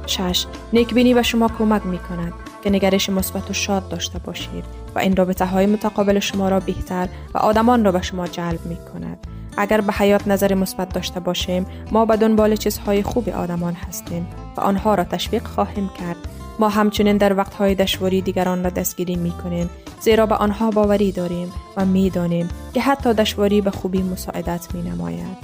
6. 0.06 0.46
نیکبینی 0.74 1.13
به 1.13 1.24
شما 1.24 1.48
کمک 1.48 1.86
می 1.86 1.98
کند 1.98 2.34
که 2.63 2.70
نگرش 2.70 3.10
مثبت 3.10 3.50
و 3.50 3.53
شاد 3.53 3.89
داشته 3.89 4.20
باشید 4.20 4.65
و 4.96 5.00
این 5.00 5.15
رابطه 5.15 5.46
های 5.46 5.65
متقابل 5.65 6.20
شما 6.20 6.50
را 6.50 6.60
بهتر 6.60 7.10
و 7.34 7.38
آدمان 7.38 7.86
را 7.86 7.91
به 7.91 8.01
شما 8.01 8.27
جلب 8.27 8.65
می 8.65 8.77
کند. 8.94 9.27
اگر 9.58 9.82
به 9.82 9.94
حیات 9.94 10.27
نظر 10.27 10.53
مثبت 10.53 10.94
داشته 10.94 11.20
باشیم 11.20 11.65
ما 11.91 12.06
به 12.06 12.18
دنبال 12.18 12.56
چیزهای 12.56 13.03
خوب 13.03 13.29
آدمان 13.29 13.74
هستیم 13.74 14.27
و 14.58 14.62
آنها 14.62 14.96
را 14.96 15.03
تشویق 15.03 15.48
خواهیم 15.48 15.89
کرد 16.00 16.38
ما 16.60 16.70
همچنین 16.70 17.18
در 17.18 17.38
وقتهای 17.38 17.75
دشواری 17.75 18.22
دیگران 18.22 18.63
را 18.63 18.70
دستگیری 18.70 19.16
می 19.16 19.32
کنیم 19.32 19.70
زیرا 20.00 20.25
به 20.25 20.36
آنها 20.36 20.72
باوری 20.72 21.12
داریم 21.12 21.51
و 21.78 21.86
می 21.86 22.10
دانیم 22.10 22.50
که 22.74 22.82
حتی 22.82 23.13
دشواری 23.13 23.62
به 23.62 23.72
خوبی 23.72 24.01
مساعدت 24.01 24.68
می 24.74 24.82
نماید. 24.82 25.38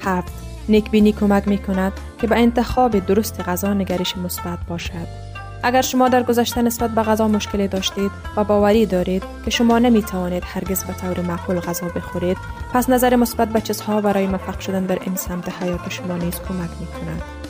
هفت 0.00 0.32
نیکبینی 0.68 1.12
کمک 1.12 1.48
می 1.48 1.58
کند 1.58 1.92
که 2.20 2.26
به 2.26 2.36
انتخاب 2.36 3.06
درست 3.06 3.40
غذا 3.40 3.74
نگرش 3.74 4.16
مثبت 4.16 4.58
باشد. 4.68 5.22
اگر 5.62 5.82
شما 5.82 6.08
در 6.08 6.22
گذشته 6.22 6.62
نسبت 6.62 6.90
به 6.90 7.02
غذا 7.02 7.28
مشکلی 7.28 7.68
داشتید 7.68 8.10
و 8.36 8.44
باوری 8.44 8.86
دارید 8.86 9.22
که 9.44 9.50
شما 9.50 9.78
نمی 9.78 10.02
توانید 10.02 10.42
هرگز 10.46 10.84
به 10.84 10.92
طور 10.92 11.20
معقول 11.20 11.60
غذا 11.60 11.86
بخورید 11.88 12.36
پس 12.72 12.90
نظر 12.90 13.16
مثبت 13.16 13.48
به 13.48 13.60
چیزها 13.60 14.00
برای 14.00 14.26
موفق 14.26 14.60
شدن 14.60 14.84
در 14.84 14.98
این 15.02 15.16
سمت 15.16 15.62
حیات 15.62 15.88
شما 15.88 16.16
نیز 16.16 16.40
کمک 16.40 16.70
می 16.80 16.86
کند 16.86 17.41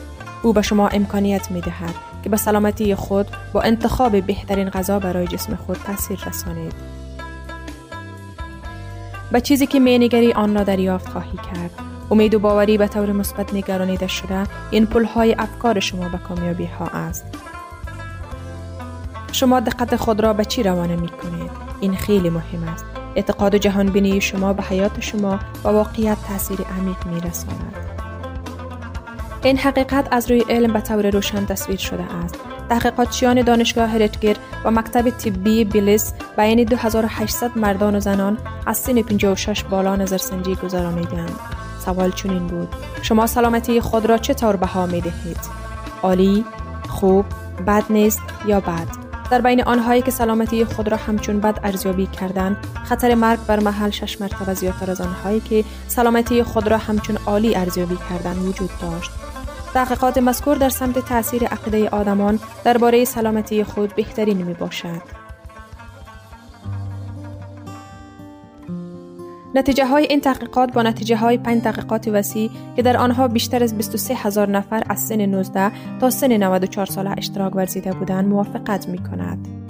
او 0.43 0.53
به 0.53 0.61
شما 0.61 0.87
امکانیت 0.87 1.51
می 1.51 1.61
دهد 1.61 1.95
که 2.23 2.29
به 2.29 2.37
سلامتی 2.37 2.95
خود 2.95 3.27
با 3.53 3.61
انتخاب 3.61 4.21
بهترین 4.21 4.69
غذا 4.69 4.99
برای 4.99 5.27
جسم 5.27 5.55
خود 5.55 5.77
تاثیر 5.77 6.19
رسانید 6.27 6.73
به 9.31 9.41
چیزی 9.41 9.67
که 9.67 9.79
مینگری 9.79 10.33
آن 10.33 10.55
را 10.55 10.63
دریافت 10.63 11.09
خواهی 11.09 11.37
کرد. 11.37 11.71
امید 12.11 12.33
و 12.33 12.39
باوری 12.39 12.77
به 12.77 12.87
طور 12.87 13.11
مثبت 13.11 13.53
نگرانیده 13.53 14.07
شده 14.07 14.43
این 14.71 14.85
پلهای 14.85 15.35
افکار 15.39 15.79
شما 15.79 16.09
به 16.09 16.17
کامیابی 16.17 16.65
ها 16.65 16.85
است. 16.85 17.25
شما 19.31 19.59
دقت 19.59 19.95
خود 19.95 20.19
را 20.19 20.33
به 20.33 20.45
چی 20.45 20.63
روانه 20.63 20.95
می 20.95 21.07
کنید 21.07 21.51
این 21.81 21.95
خیلی 21.95 22.29
مهم 22.29 22.63
است. 22.73 22.85
اعتقاد 23.15 23.55
جهان 23.55 23.89
بینی 23.89 24.21
شما 24.21 24.53
به 24.53 24.63
حیات 24.63 24.99
شما 24.99 25.39
و 25.63 25.67
واقعیت 25.69 26.17
تاثیر 26.27 26.59
عمیق 26.79 27.05
می 27.05 27.21
رساند. 27.21 28.02
این 29.43 29.57
حقیقت 29.57 30.07
از 30.11 30.31
روی 30.31 30.43
علم 30.49 30.73
به 30.73 30.81
طور 30.81 31.09
روشن 31.09 31.45
تصویر 31.45 31.77
شده 31.77 32.03
است 32.03 32.35
تحقیقاتچیان 32.69 33.41
دانشگاه 33.41 33.97
رتگر 33.97 34.35
و 34.65 34.71
مکتب 34.71 35.09
طبی 35.09 35.65
بیلیس 35.65 36.13
بین 36.37 36.63
2800 36.63 37.57
مردان 37.57 37.95
و 37.95 37.99
زنان 37.99 38.37
از 38.65 38.77
سن 38.77 39.01
56 39.01 39.63
بالا 39.63 39.95
نظرسنجی 39.95 40.55
گذرانیدند. 40.55 41.39
سوال 41.85 42.11
چنین 42.11 42.47
بود 42.47 42.75
شما 43.01 43.27
سلامتی 43.27 43.81
خود 43.81 44.05
را 44.05 44.17
چطور 44.17 44.55
بها 44.55 44.85
می 44.85 45.01
دهید؟ 45.01 45.39
عالی، 46.03 46.45
خوب، 46.89 47.25
بد 47.67 47.83
نیست 47.89 48.21
یا 48.47 48.59
بد؟ 48.59 48.87
در 49.31 49.41
بین 49.41 49.63
آنهایی 49.63 50.01
که 50.01 50.11
سلامتی 50.11 50.65
خود 50.65 50.87
را 50.87 50.97
همچون 50.97 51.39
بد 51.39 51.59
ارزیابی 51.63 52.05
کردند 52.05 52.57
خطر 52.83 53.15
مرگ 53.15 53.39
بر 53.47 53.59
محل 53.59 53.89
شش 53.89 54.21
مرتبه 54.21 54.53
زیادتر 54.53 54.91
از 54.91 55.01
آنهایی 55.01 55.39
که 55.39 55.63
سلامتی 55.87 56.43
خود 56.43 56.67
را 56.67 56.77
همچون 56.77 57.17
عالی 57.25 57.55
ارزیابی 57.55 57.97
کردند 58.09 58.45
وجود 58.45 58.69
داشت 58.81 59.11
تحقیقات 59.73 60.17
مذکور 60.17 60.55
در 60.57 60.69
سمت 60.69 60.99
تاثیر 60.99 61.45
عقیده 61.45 61.89
آدمان 61.89 62.39
درباره 62.63 63.05
سلامتی 63.05 63.63
خود 63.63 63.95
بهترین 63.95 64.37
می 64.43 64.53
باشد. 64.53 65.23
نتیجه 69.55 69.85
های 69.85 70.05
این 70.09 70.21
تحقیقات 70.21 70.73
با 70.73 70.81
نتیجه 70.81 71.17
های 71.17 71.37
پنج 71.37 71.63
تحقیقات 71.63 72.07
وسیع 72.07 72.51
که 72.75 72.81
در 72.81 72.97
آنها 72.97 73.27
بیشتر 73.27 73.63
از 73.63 73.77
23 73.77 74.15
هزار 74.15 74.49
نفر 74.49 74.83
از 74.89 74.99
سن 74.99 75.25
19 75.25 75.71
تا 75.99 76.09
سن 76.09 76.31
94 76.31 76.85
ساله 76.85 77.13
اشتراک 77.17 77.55
ورزیده 77.55 77.93
بودند 77.93 78.27
موافقت 78.27 78.87
می 78.87 78.97
کند. 78.97 79.62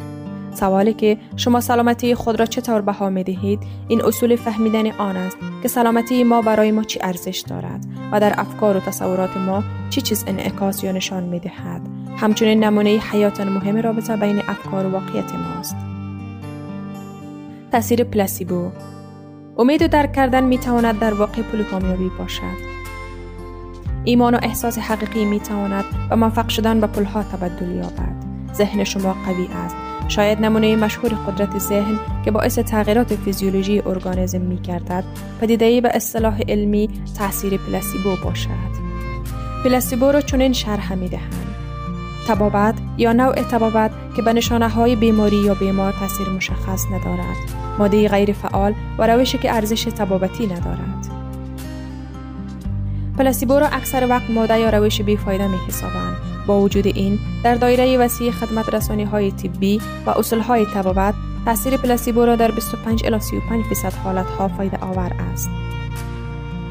سوالی 0.56 0.94
که 0.94 1.18
شما 1.36 1.62
سلامتی 1.62 2.16
خود 2.16 2.40
را 2.40 2.46
چطور 2.46 2.82
بها 2.82 3.10
می 3.10 3.24
دهید 3.24 3.60
این 3.88 4.06
اصول 4.06 4.36
فهمیدن 4.36 4.92
آن 4.92 5.18
است 5.18 5.38
که 5.62 5.68
سلامتی 5.68 6.24
ما 6.24 6.42
برای 6.42 6.72
ما 6.72 6.84
چی 6.84 7.00
ارزش 7.02 7.44
دارد 7.48 7.86
و 8.12 8.20
در 8.20 8.34
افکار 8.38 8.78
و 8.78 8.80
تصورات 8.80 9.38
ما 9.38 9.64
چی 9.90 10.02
چیز 10.02 10.24
انعکاس 10.28 10.84
یا 10.84 10.92
نشان 10.92 11.24
می 11.24 11.40
دهد 11.40 11.82
همچنین 12.18 12.64
نمونه 12.64 12.90
حیات 12.90 13.42
مهم 13.42 13.78
رابطه 13.78 14.16
بین 14.16 14.42
افکار 14.48 14.86
و 14.86 14.92
واقعیت 14.92 15.36
ماست 15.36 15.76
تاثیر 17.72 18.04
پلاسیبو 18.04 18.72
امید 19.58 19.82
و 19.82 19.88
درک 19.88 20.14
کردن 20.14 20.44
می 20.44 20.58
تواند 20.58 21.00
در 21.00 21.14
واقع 21.14 21.42
پول 21.42 21.64
کامیابی 21.64 22.12
باشد. 22.20 22.74
ایمان 24.04 24.36
و 24.36 24.40
احساس 24.42 24.78
حقیقی 24.78 25.26
می 25.26 25.40
تواند 25.40 25.86
و 26.10 26.16
موفق 26.16 26.48
شدن 26.48 26.80
به 26.80 26.88
پولها 26.88 27.24
تبدل 27.24 27.76
یابد. 27.76 28.16
ذهن 28.54 28.84
شما 28.84 29.16
قوی 29.26 29.48
است. 29.66 29.76
شاید 30.16 30.42
نمونه 30.42 30.76
مشهور 30.76 31.14
قدرت 31.14 31.58
ذهن 31.60 32.00
که 32.26 32.32
باعث 32.32 32.60
تغییرات 32.60 33.16
فیزیولوژی 33.16 33.82
ارگانیسم 33.86 34.42
می 34.42 34.58
گردد 34.58 35.04
پدیده 35.42 35.82
به 35.82 35.90
اصطلاح 35.94 36.42
علمی 36.48 36.90
تاثیر 37.18 37.58
پلاسیبو 37.58 38.16
باشد. 38.24 38.74
پلاسیبو 39.64 40.12
را 40.12 40.22
چنین 40.22 40.54
شرح 40.54 40.94
می 40.94 41.10
دهند. 41.10 41.56
تبابت 42.28 42.76
یا 42.98 43.14
نوع 43.14 43.34
تبابت 43.34 43.92
که 44.16 44.22
به 44.22 44.34
نشانه 44.34 44.70
های 44.70 44.96
بیماری 44.96 45.38
یا 45.38 45.54
بیمار 45.54 45.94
تاثیر 46.00 46.30
مشخص 46.30 46.86
ندارد 46.86 47.38
ماده 47.80 48.10
غیر 48.10 48.34
فعال 48.34 48.74
و 48.98 49.08
روشی 49.08 49.38
که 49.38 49.56
ارزش 49.56 49.84
تبابتی 49.84 50.46
ندارد. 50.46 51.08
پلاسیبو 53.18 53.60
را 53.60 53.68
اکثر 53.68 54.08
وقت 54.10 54.30
ماده 54.30 54.60
یا 54.60 54.70
روش 54.70 55.02
بیفایده 55.02 55.48
می 55.48 55.58
حسابند. 55.68 56.33
با 56.48 56.60
وجود 56.60 56.88
این 56.88 57.20
در 57.44 57.56
دایره 57.56 57.98
وسیع 57.98 58.32
خدمت 58.32 58.74
رسانی 58.74 59.04
های 59.04 59.32
طبی 59.32 59.82
و 60.06 60.10
اصول 60.10 60.40
های 60.40 60.66
تبابت 60.66 61.14
تاثیر 61.46 61.78
پلاسیبو 61.78 62.26
را 62.26 62.36
در 62.36 62.52
25 62.52 63.06
الی 63.06 63.20
35 63.20 63.66
فیصد 63.66 63.94
حالت 63.94 64.26
ها 64.26 64.48
فایده 64.48 64.78
آور 64.78 65.12
است. 65.34 65.50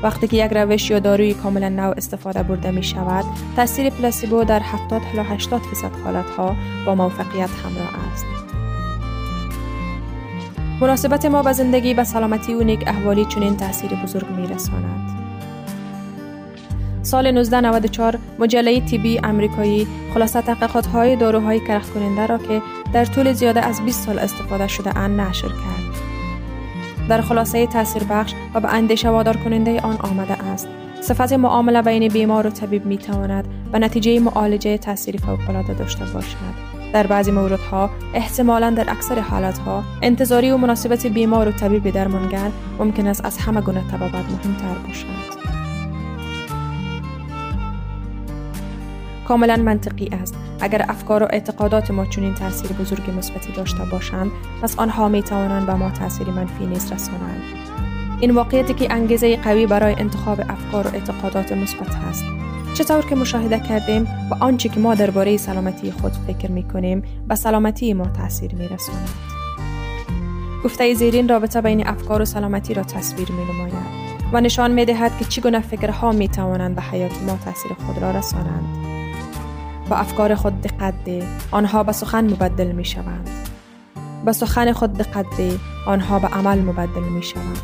وقتی 0.03 0.29
که 0.29 0.37
یک 0.37 0.53
روش 0.53 0.91
یا 0.91 0.99
داروی 0.99 1.35
کاملا 1.35 1.69
نو 1.69 1.95
استفاده 1.97 2.43
برده 2.43 2.71
می 2.71 2.83
شود، 2.83 3.25
تاثیر 3.57 3.91
پلاسیبو 3.91 4.45
در 4.45 4.61
70 4.61 5.03
الی 5.13 5.29
80 5.29 5.63
فیصد 5.63 5.91
حالت 6.05 6.31
ها 6.31 6.57
با 6.87 6.95
موفقیت 6.95 7.51
همراه 7.51 8.13
است. 8.13 8.25
مناسبت 10.81 11.25
ما 11.25 11.43
به 11.43 11.53
زندگی 11.53 11.95
به 11.95 12.05
سلامتی 12.05 12.55
و 12.55 12.63
نیک 12.63 12.85
احوالی 12.87 13.25
چنین 13.25 13.57
تاثیر 13.57 13.91
بزرگ 13.95 14.31
می 14.31 14.47
رساند. 14.47 15.22
سال 17.13 17.27
1994 17.27 18.19
مجله 18.39 18.81
تیبی 18.81 19.21
امریکایی 19.25 19.87
خلاصه 20.15 20.43
تحقیقات 20.43 20.87
های 20.87 21.17
داروهای 21.17 21.61
کرخ 21.61 21.91
کننده 21.91 22.27
را 22.27 22.39
که 22.39 22.63
در 22.93 23.05
طول 23.05 23.33
زیاده 23.33 23.61
از 23.61 23.81
20 23.85 24.07
سال 24.07 24.19
استفاده 24.19 24.69
شده 24.69 24.99
ان 24.99 25.21
نشر 25.21 25.49
کرد. 25.49 25.95
در 27.09 27.21
خلاصه 27.21 27.67
تاثیر 27.67 28.05
بخش 28.05 28.35
و 28.55 28.61
به 28.61 28.75
اندیشه 28.75 29.09
وادار 29.09 29.37
کننده 29.37 29.81
آن 29.81 29.97
آمده 29.97 30.33
است. 30.33 30.69
صفت 31.01 31.33
معامله 31.33 31.83
بین 31.83 32.09
بیمار 32.09 32.47
و 32.47 32.51
طبیب 32.51 32.87
می 32.87 32.99
تواند 32.99 33.45
به 33.73 33.79
نتیجه 33.79 34.21
معالجه 34.21 34.79
تاثیر 34.79 35.17
فوق 35.17 35.77
داشته 35.79 36.05
باشد. 36.05 36.73
در 36.93 37.07
بعضی 37.07 37.31
موردها 37.31 37.91
احتمالا 38.15 38.71
در 38.71 38.91
اکثر 38.91 39.19
حالتها 39.19 39.85
انتظاری 40.03 40.51
و 40.51 40.57
مناسبت 40.57 41.07
بیمار 41.07 41.49
و 41.49 41.53
طبیب 41.53 41.91
درمانگر 41.91 42.51
ممکن 42.79 43.07
است 43.07 43.25
از 43.25 43.39
همه 43.39 43.61
گونه 43.61 43.81
تبابت 43.91 44.15
مهمتر 44.15 44.75
باشد 44.87 45.42
کاملا 49.29 49.57
منطقی 49.57 50.09
است 50.13 50.35
اگر 50.61 50.87
افکار 50.89 51.23
و 51.23 51.27
اعتقادات 51.31 51.91
ما 51.91 52.07
چنین 52.07 52.35
تاثیر 52.35 52.73
بزرگ 52.73 53.11
مثبتی 53.19 53.53
داشته 53.53 53.85
باشند 53.85 54.31
پس 54.63 54.79
آنها 54.79 55.09
می 55.09 55.23
توانند 55.23 55.67
به 55.67 55.75
ما 55.75 55.91
تاثیر 55.91 56.31
منفی 56.31 56.67
نیز 56.67 56.93
رسانند 56.93 57.43
این 58.21 58.31
واقعیتی 58.31 58.75
که 58.75 58.93
انگیزه 58.95 59.37
قوی 59.37 59.67
برای 59.67 59.95
انتخاب 59.99 60.41
افکار 60.49 60.87
و 60.87 60.91
اعتقادات 60.95 61.53
مثبت 61.53 61.97
است 62.11 62.25
چطور 62.75 63.05
که 63.05 63.15
مشاهده 63.15 63.59
کردیم 63.59 64.03
و 64.31 64.35
آنچه 64.41 64.69
که 64.69 64.81
ما 64.81 64.95
درباره 64.95 65.37
سلامتی 65.37 65.91
خود 65.91 66.13
فکر 66.13 66.51
می 66.51 66.63
کنیم 66.63 67.03
به 67.29 67.35
سلامتی 67.35 67.95
ما 67.95 68.07
تاثیر 68.07 68.55
می 68.55 68.69
رساند. 68.69 69.09
گفته 70.65 70.95
زیرین 70.95 71.29
رابطه 71.29 71.61
بین 71.61 71.87
افکار 71.87 72.23
و 72.23 72.25
سلامتی 72.25 72.75
را 72.75 72.83
تصویر 72.83 73.33
می 73.33 73.45
نماید 73.45 73.73
و 74.33 74.41
نشان 74.41 74.71
می 74.71 74.85
دهد 74.85 75.19
که 75.19 75.25
چگونه 75.25 75.61
فکرها 75.61 76.13
می 76.13 76.29
توانند 76.29 76.75
به 76.75 76.83
حیات 76.83 77.23
ما 77.27 77.39
تاثیر 77.45 77.73
خود 77.87 77.99
را 78.03 78.11
رسانند. 78.11 78.92
با 79.93 79.99
افکار 79.99 80.35
خود 80.35 80.61
دقت 80.61 80.95
ده 81.05 81.27
آنها 81.51 81.83
به 81.83 81.93
سخن 81.93 82.25
مبدل 82.25 82.73
می 82.73 82.85
شوند. 82.85 83.31
به 84.25 84.33
سخن 84.33 84.73
خود 84.73 84.93
دقت 84.93 85.27
ده 85.39 85.59
آنها 85.87 86.19
به 86.19 86.29
عمل 86.29 86.61
مبدل 86.61 87.03
می 87.03 87.23
شوند. 87.23 87.61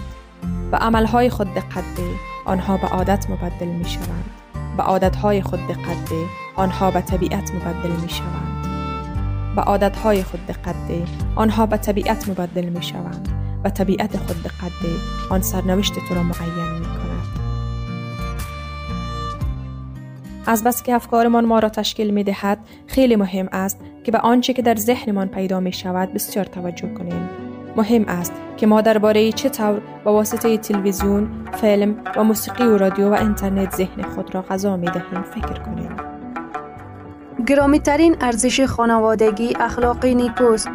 به 0.71 0.77
عملهای 0.77 1.31
خود 1.31 1.55
دقت 1.55 1.85
ده 1.97 2.11
آنها 2.47 2.77
به 2.77 2.87
عادت 2.87 3.31
مبدل 3.31 3.67
می 3.67 3.85
شوند. 3.85 4.25
به 4.77 4.83
عادتهای 4.83 5.43
خود 5.43 5.61
دقت 5.67 6.11
ده 6.11 6.25
آنها 6.57 6.91
به 6.91 7.01
طبیعت 7.01 7.53
مبدل 7.55 7.91
می 8.03 8.09
شوند 8.09 8.67
به 9.57 9.63
عادتهای 9.63 10.23
خود 10.23 10.47
دقت 10.47 10.89
ده 10.89 11.05
آنها 11.37 11.67
به 11.67 11.77
طبیعت 11.77 12.29
مبدل 12.29 12.65
می 12.65 12.83
شوند 12.83 13.29
و 13.65 13.71
طبیعت 13.71 14.17
خود 14.17 14.43
دقت 14.43 14.73
ده 14.83 14.95
آن 15.31 15.43
سرنوشت 15.43 15.95
تو 16.09 16.15
را 16.15 16.23
معین 16.23 16.79
می 16.79 16.88
از 20.49 20.65
بس 20.65 20.83
که 20.83 20.95
افکارمان 20.95 21.45
ما 21.45 21.59
را 21.59 21.69
تشکیل 21.69 22.11
می 22.11 22.25
دهد 22.25 22.59
خیلی 22.87 23.17
مهم 23.17 23.49
است 23.53 23.81
که 24.05 24.13
به 24.13 24.19
آنچه 24.19 24.53
که 24.53 24.63
در 24.63 24.75
ذهنمان 24.75 25.29
پیدا 25.29 25.61
می 25.61 25.73
شود 25.73 26.13
بسیار 26.13 26.45
توجه 26.45 26.95
کنیم 26.95 27.29
مهم 27.77 28.05
است 28.09 28.33
که 28.57 28.67
ما 28.67 28.81
درباره 28.81 29.33
چطور 29.33 29.81
با 30.05 30.13
واسطه 30.13 30.59
تلویزیون، 30.59 31.29
فیلم 31.61 31.97
و 32.17 32.25
موسیقی 32.25 32.65
و 32.65 32.79
رادیو 32.79 33.11
و 33.11 33.13
اینترنت 33.13 33.75
ذهن 33.77 34.03
خود 34.03 34.35
را 34.35 34.43
غذا 34.43 34.77
می 34.77 34.87
دهیم 34.87 35.23
فکر 35.23 35.63
کنیم. 35.63 35.97
گرامی 37.47 37.81
ترین 37.81 38.17
ارزش 38.21 38.61
خانوادگی 38.61 39.55
اخلاقی 39.61 40.15
نیکوست 40.15 40.69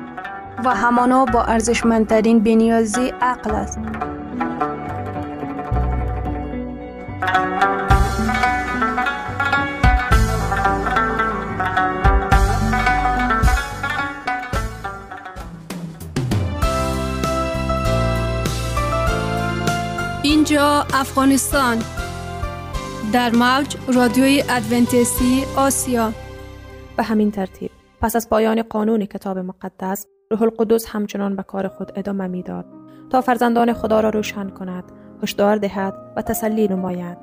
و 0.66 0.76
همانا 0.76 1.26
با 1.26 1.44
ارزشمندترین 1.44 2.40
بنیازی 2.40 3.14
عقل 3.22 3.52
است. 3.52 3.80
افغانستان. 20.62 21.78
در 23.14 23.32
موج 23.36 23.78
رادیوی 23.96 24.44
ادونتیستی 24.50 25.44
آسیا. 25.58 26.12
به 26.98 27.04
همین 27.04 27.32
ترتیب 27.32 27.72
پس 28.02 28.16
از 28.16 28.30
پایان 28.30 28.62
قانون 28.62 29.06
کتاب 29.06 29.38
مقدس 29.38 30.06
روح 30.32 30.42
القدس 30.42 30.86
همچنان 30.90 31.36
به 31.36 31.44
کار 31.44 31.68
خود 31.68 31.92
ادامه 31.96 32.28
می‌داد 32.28 32.66
تا 33.10 33.22
فرزندان 33.22 33.74
خدا 33.74 34.00
را 34.00 34.10
روشن 34.10 34.50
کند 34.50 34.84
هشدار 35.24 35.56
دهد 35.56 35.94
و 36.16 36.22
تسلی 36.22 36.68
نماید. 36.68 37.18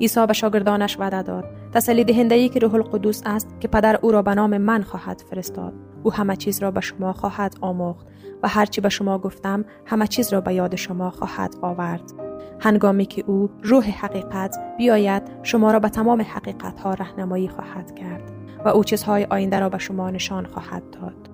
عیسی 0.00 0.26
به 0.26 0.32
شاگردانش 0.32 0.96
وعده 0.98 1.22
داد 1.22 1.44
تسلی 1.72 2.04
دهنده 2.04 2.34
ای 2.34 2.48
که 2.48 2.58
روح 2.58 2.74
القدس 2.74 3.22
است 3.26 3.60
که 3.60 3.68
پدر 3.68 3.98
او 4.02 4.12
را 4.12 4.22
به 4.22 4.34
نام 4.34 4.58
من 4.58 4.82
خواهد 4.82 5.22
فرستاد. 5.30 5.89
او 6.02 6.12
همه 6.12 6.36
چیز 6.36 6.62
را 6.62 6.70
به 6.70 6.80
شما 6.80 7.12
خواهد 7.12 7.54
آموخت 7.60 8.06
و 8.42 8.48
هرچی 8.48 8.80
به 8.80 8.88
شما 8.88 9.18
گفتم 9.18 9.64
همه 9.86 10.06
چیز 10.06 10.32
را 10.32 10.40
به 10.40 10.54
یاد 10.54 10.76
شما 10.76 11.10
خواهد 11.10 11.54
آورد. 11.62 12.12
هنگامی 12.60 13.06
که 13.06 13.24
او 13.26 13.50
روح 13.62 13.90
حقیقت 13.90 14.56
بیاید 14.78 15.22
شما 15.42 15.72
را 15.72 15.78
به 15.78 15.88
تمام 15.88 16.22
حقیقت 16.22 16.80
ها 16.80 16.94
رهنمایی 16.94 17.48
خواهد 17.48 17.94
کرد 17.94 18.32
و 18.64 18.68
او 18.68 18.84
چیزهای 18.84 19.24
آینده 19.24 19.60
را 19.60 19.68
به 19.68 19.78
شما 19.78 20.10
نشان 20.10 20.46
خواهد 20.46 20.82
داد. 20.90 21.30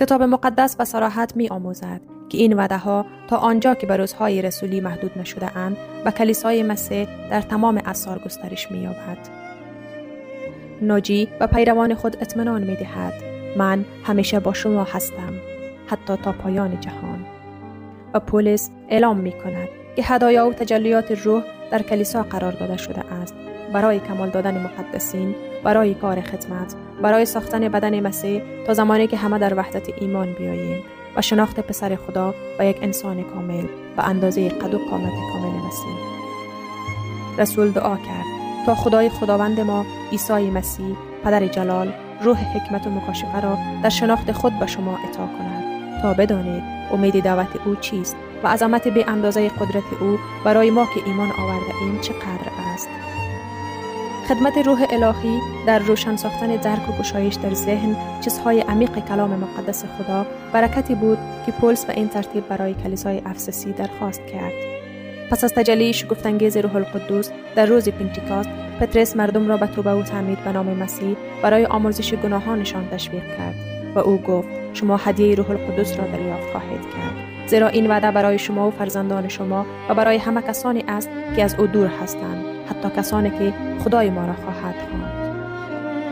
کتاب 0.00 0.22
مقدس 0.22 0.76
به 0.76 0.84
صراحت 0.84 1.36
می 1.36 1.48
آموزد 1.48 2.00
که 2.28 2.38
این 2.38 2.52
وعده 2.52 2.78
ها 2.78 3.06
تا 3.28 3.36
آنجا 3.36 3.74
که 3.74 3.86
به 3.86 3.96
روزهای 3.96 4.42
رسولی 4.42 4.80
محدود 4.80 5.18
نشده 5.18 5.56
اند 5.56 5.76
به 6.04 6.10
کلیسای 6.10 6.62
مسیح 6.62 7.08
در 7.30 7.40
تمام 7.40 7.82
اثار 7.84 8.18
گسترش 8.18 8.70
می 8.70 8.78
یابد. 8.78 9.18
ناجی 10.82 11.28
و 11.40 11.46
پیروان 11.46 11.94
خود 11.94 12.16
اطمینان 12.20 12.62
می 12.62 12.76
دهد 12.76 13.33
من 13.56 13.84
همیشه 14.04 14.40
با 14.40 14.52
شما 14.52 14.84
هستم 14.84 15.32
حتی 15.86 16.16
تا 16.16 16.32
پایان 16.32 16.80
جهان. 16.80 17.26
و 18.14 18.20
پولیس 18.20 18.70
اعلام 18.88 19.16
می 19.16 19.32
کند 19.32 19.68
که 19.96 20.02
هدایا 20.02 20.48
و 20.48 20.52
تجلیات 20.52 21.10
روح 21.24 21.42
در 21.70 21.82
کلیسا 21.82 22.22
قرار 22.22 22.52
داده 22.52 22.76
شده 22.76 23.12
است. 23.22 23.34
برای 23.72 24.00
کمال 24.00 24.30
دادن 24.30 24.62
مقدسین 24.62 25.34
برای 25.64 25.94
کار 25.94 26.20
خدمت 26.20 26.74
برای 27.02 27.24
ساختن 27.24 27.68
بدن 27.68 28.00
مسیح 28.00 28.42
تا 28.66 28.74
زمانی 28.74 29.06
که 29.06 29.16
همه 29.16 29.38
در 29.38 29.54
وحدت 29.58 30.02
ایمان 30.02 30.32
بیاییم 30.32 30.82
و 31.16 31.22
شناخت 31.22 31.60
پسر 31.60 31.96
خدا 31.96 32.34
و 32.58 32.66
یک 32.66 32.78
انسان 32.82 33.22
کامل 33.22 33.64
به 33.96 34.08
اندازه 34.08 34.48
قد 34.48 34.74
و 34.74 34.78
قامت 34.78 35.12
کامل 35.32 35.66
مسیح. 35.66 35.96
رسول 37.38 37.70
دعا 37.70 37.96
کرد 37.96 38.24
تا 38.66 38.74
خدای 38.74 39.08
خداوند 39.08 39.60
ما 39.60 39.86
عیسی 40.12 40.50
مسیح 40.50 40.96
پدر 41.24 41.46
جلال 41.46 41.92
روح 42.20 42.38
حکمت 42.56 42.86
و 42.86 42.90
مکاشفه 42.90 43.40
را 43.40 43.58
در 43.82 43.88
شناخت 43.88 44.32
خود 44.32 44.58
به 44.58 44.66
شما 44.66 44.98
اطاع 45.08 45.26
کند 45.26 45.64
تا 46.02 46.14
بدانید 46.14 46.62
امید 46.92 47.22
دعوت 47.22 47.66
او 47.66 47.76
چیست 47.76 48.16
و 48.42 48.48
عظمت 48.48 48.88
به 48.88 49.10
اندازه 49.10 49.48
قدرت 49.48 49.92
او 50.00 50.18
برای 50.44 50.70
ما 50.70 50.84
که 50.84 51.00
ایمان 51.06 51.30
آورده 51.30 51.74
ایم 51.82 52.00
چقدر 52.00 52.50
است. 52.74 52.88
خدمت 54.28 54.66
روح 54.66 54.86
الهی 54.90 55.40
در 55.66 55.78
روشن 55.78 56.16
ساختن 56.16 56.56
درک 56.56 56.88
و 56.88 56.92
گشایش 56.92 57.34
در 57.34 57.54
ذهن 57.54 57.96
چیزهای 58.20 58.60
عمیق 58.60 58.98
کلام 59.08 59.30
مقدس 59.30 59.84
خدا 59.84 60.26
برکتی 60.52 60.94
بود 60.94 61.18
که 61.46 61.52
پولس 61.52 61.84
به 61.84 61.92
این 61.92 62.08
ترتیب 62.08 62.48
برای 62.48 62.74
کلیسای 62.74 63.22
افسسی 63.26 63.72
درخواست 63.72 64.26
کرد. 64.26 64.52
پس 65.30 65.44
از 65.44 65.54
تجلی 65.54 65.92
شگفتانگیز 65.92 66.56
روح 66.56 66.76
القدس 66.76 67.30
در 67.56 67.66
روز 67.66 67.88
پنتیکاست 67.88 68.63
پترس 68.80 69.16
مردم 69.16 69.48
را 69.48 69.56
به 69.56 69.66
توبه 69.66 69.92
و 69.92 70.02
تعمید 70.02 70.44
به 70.44 70.52
نام 70.52 70.66
مسیح 70.66 71.16
برای 71.42 71.66
آمرزش 71.66 72.14
گناهانشان 72.14 72.88
تشویق 72.88 73.36
کرد 73.36 73.54
و 73.94 73.98
او 73.98 74.16
گفت 74.16 74.48
شما 74.72 74.96
هدیه 74.96 75.34
روح 75.34 75.50
القدس 75.50 75.98
را 75.98 76.04
دریافت 76.04 76.50
خواهید 76.52 76.80
کرد. 76.80 77.46
زیرا 77.46 77.68
این 77.68 77.86
وعده 77.86 78.10
برای 78.10 78.38
شما 78.38 78.68
و 78.68 78.70
فرزندان 78.70 79.28
شما 79.28 79.66
و 79.88 79.94
برای 79.94 80.16
همه 80.16 80.42
کسانی 80.42 80.84
است 80.88 81.10
که 81.36 81.44
از 81.44 81.54
او 81.58 81.66
دور 81.66 81.86
هستند 81.86 82.44
حتی 82.70 82.88
کسانی 82.96 83.30
که 83.30 83.52
خدای 83.84 84.10
ما 84.10 84.26
را 84.26 84.32
خواهد 84.32 84.74
خواند. 84.90 85.24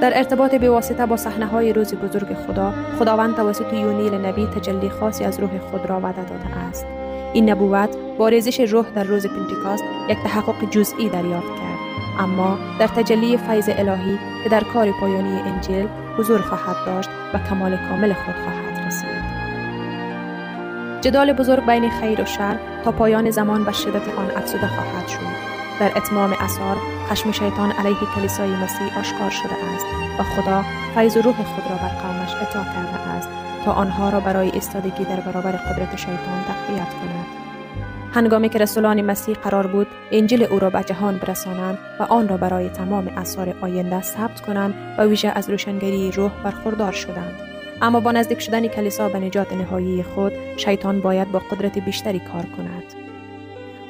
در 0.01 0.19
ارتباط 0.19 0.55
به 0.55 0.71
واسطه 0.71 1.07
با 1.07 1.17
صحنه 1.17 1.47
های 1.47 1.73
روز 1.73 1.95
بزرگ 1.95 2.35
خدا 2.35 2.75
خداوند 2.99 3.37
توسط 3.37 3.73
یونیل 3.73 4.15
نبی 4.15 4.47
تجلی 4.47 4.89
خاصی 4.89 5.25
از 5.25 5.41
روح 5.41 5.59
خود 5.59 5.87
را 5.87 6.01
وعده 6.01 6.25
داده 6.25 6.57
است. 6.57 6.87
این 7.33 7.51
نبوت 7.51 7.97
با 8.19 8.29
ریزش 8.29 8.61
روح 8.61 8.87
در 8.95 9.05
روز 9.05 9.27
پنتیکاست 9.27 9.85
یک 10.09 10.19
تحقق 10.25 10.71
جزئی 10.71 11.09
دریافت 11.09 11.47
کرد. 11.47 11.72
اما 12.19 12.59
در 12.79 12.87
تجلی 12.87 13.37
فیض 13.37 13.69
الهی 13.69 14.19
که 14.45 14.49
در 14.49 14.65
کار 14.65 14.93
پایانی 14.93 15.41
انجیل 15.41 15.89
حضور 16.19 16.41
خواهد 16.41 16.77
داشت 16.87 17.11
و 17.35 17.39
کمال 17.39 17.77
کامل 17.77 18.13
خود 18.13 18.35
خواهد 18.35 18.87
رسید. 18.87 19.43
جدال 21.01 21.33
بزرگ 21.33 21.67
بین 21.67 21.91
خیر 21.91 22.21
و 22.21 22.25
شر 22.25 22.59
تا 22.85 22.93
پایان 22.93 23.31
زمان 23.31 23.65
به 23.65 23.73
شدت 23.73 24.09
آن 24.19 24.31
افزوده 24.37 24.67
خواهد 24.67 25.09
شد. 25.09 25.53
در 25.81 25.93
اتمام 25.97 26.33
اثار 26.41 26.77
خشم 27.09 27.33
شیطان 27.33 27.73
علیه 27.73 27.97
کلیسای 28.17 28.51
مسیح 28.51 28.99
آشکار 28.99 29.31
شده 29.31 29.55
است 29.75 29.87
و 30.19 30.23
خدا 30.23 30.65
فیض 30.95 31.17
روح 31.17 31.35
خود 31.35 31.65
را 31.71 31.77
بر 31.77 31.89
قومش 31.89 32.35
اطاع 32.35 32.65
کرده 32.65 33.11
است 33.11 33.29
تا 33.65 33.73
آنها 33.73 34.11
را 34.11 34.21
برای 34.21 34.51
ایستادگی 34.51 35.05
در 35.05 35.21
برابر 35.21 35.53
قدرت 35.53 35.97
شیطان 35.97 36.45
تقویت 36.49 36.89
کند. 36.89 37.42
هنگامی 38.15 38.49
که 38.49 38.59
رسولان 38.59 39.01
مسیح 39.01 39.35
قرار 39.35 39.67
بود 39.67 39.87
انجیل 40.11 40.43
او 40.43 40.59
را 40.59 40.71
به 40.71 40.83
جهان 40.83 41.19
برسانند 41.19 41.79
و 42.01 42.03
آن 42.03 42.29
را 42.29 42.37
برای 42.37 42.69
تمام 42.69 43.09
اثار 43.17 43.55
آینده 43.61 44.03
ثبت 44.03 44.41
کنند 44.41 44.75
و 44.99 45.03
ویژه 45.03 45.29
از 45.29 45.51
روشنگری 45.51 46.11
روح 46.11 46.31
برخوردار 46.45 46.93
شدند 46.93 47.35
اما 47.83 48.01
با 48.01 48.13
نزدیک 48.13 48.41
شدن 48.41 48.67
کلیسا 48.69 49.09
به 49.09 49.19
نجات 49.19 49.53
نهایی 49.53 50.03
خود 50.03 50.33
شیطان 50.57 51.01
باید 51.01 51.33
با 51.33 51.39
قدرت 51.39 51.79
بیشتری 51.79 52.19
کار 52.19 52.47
کند 52.57 52.85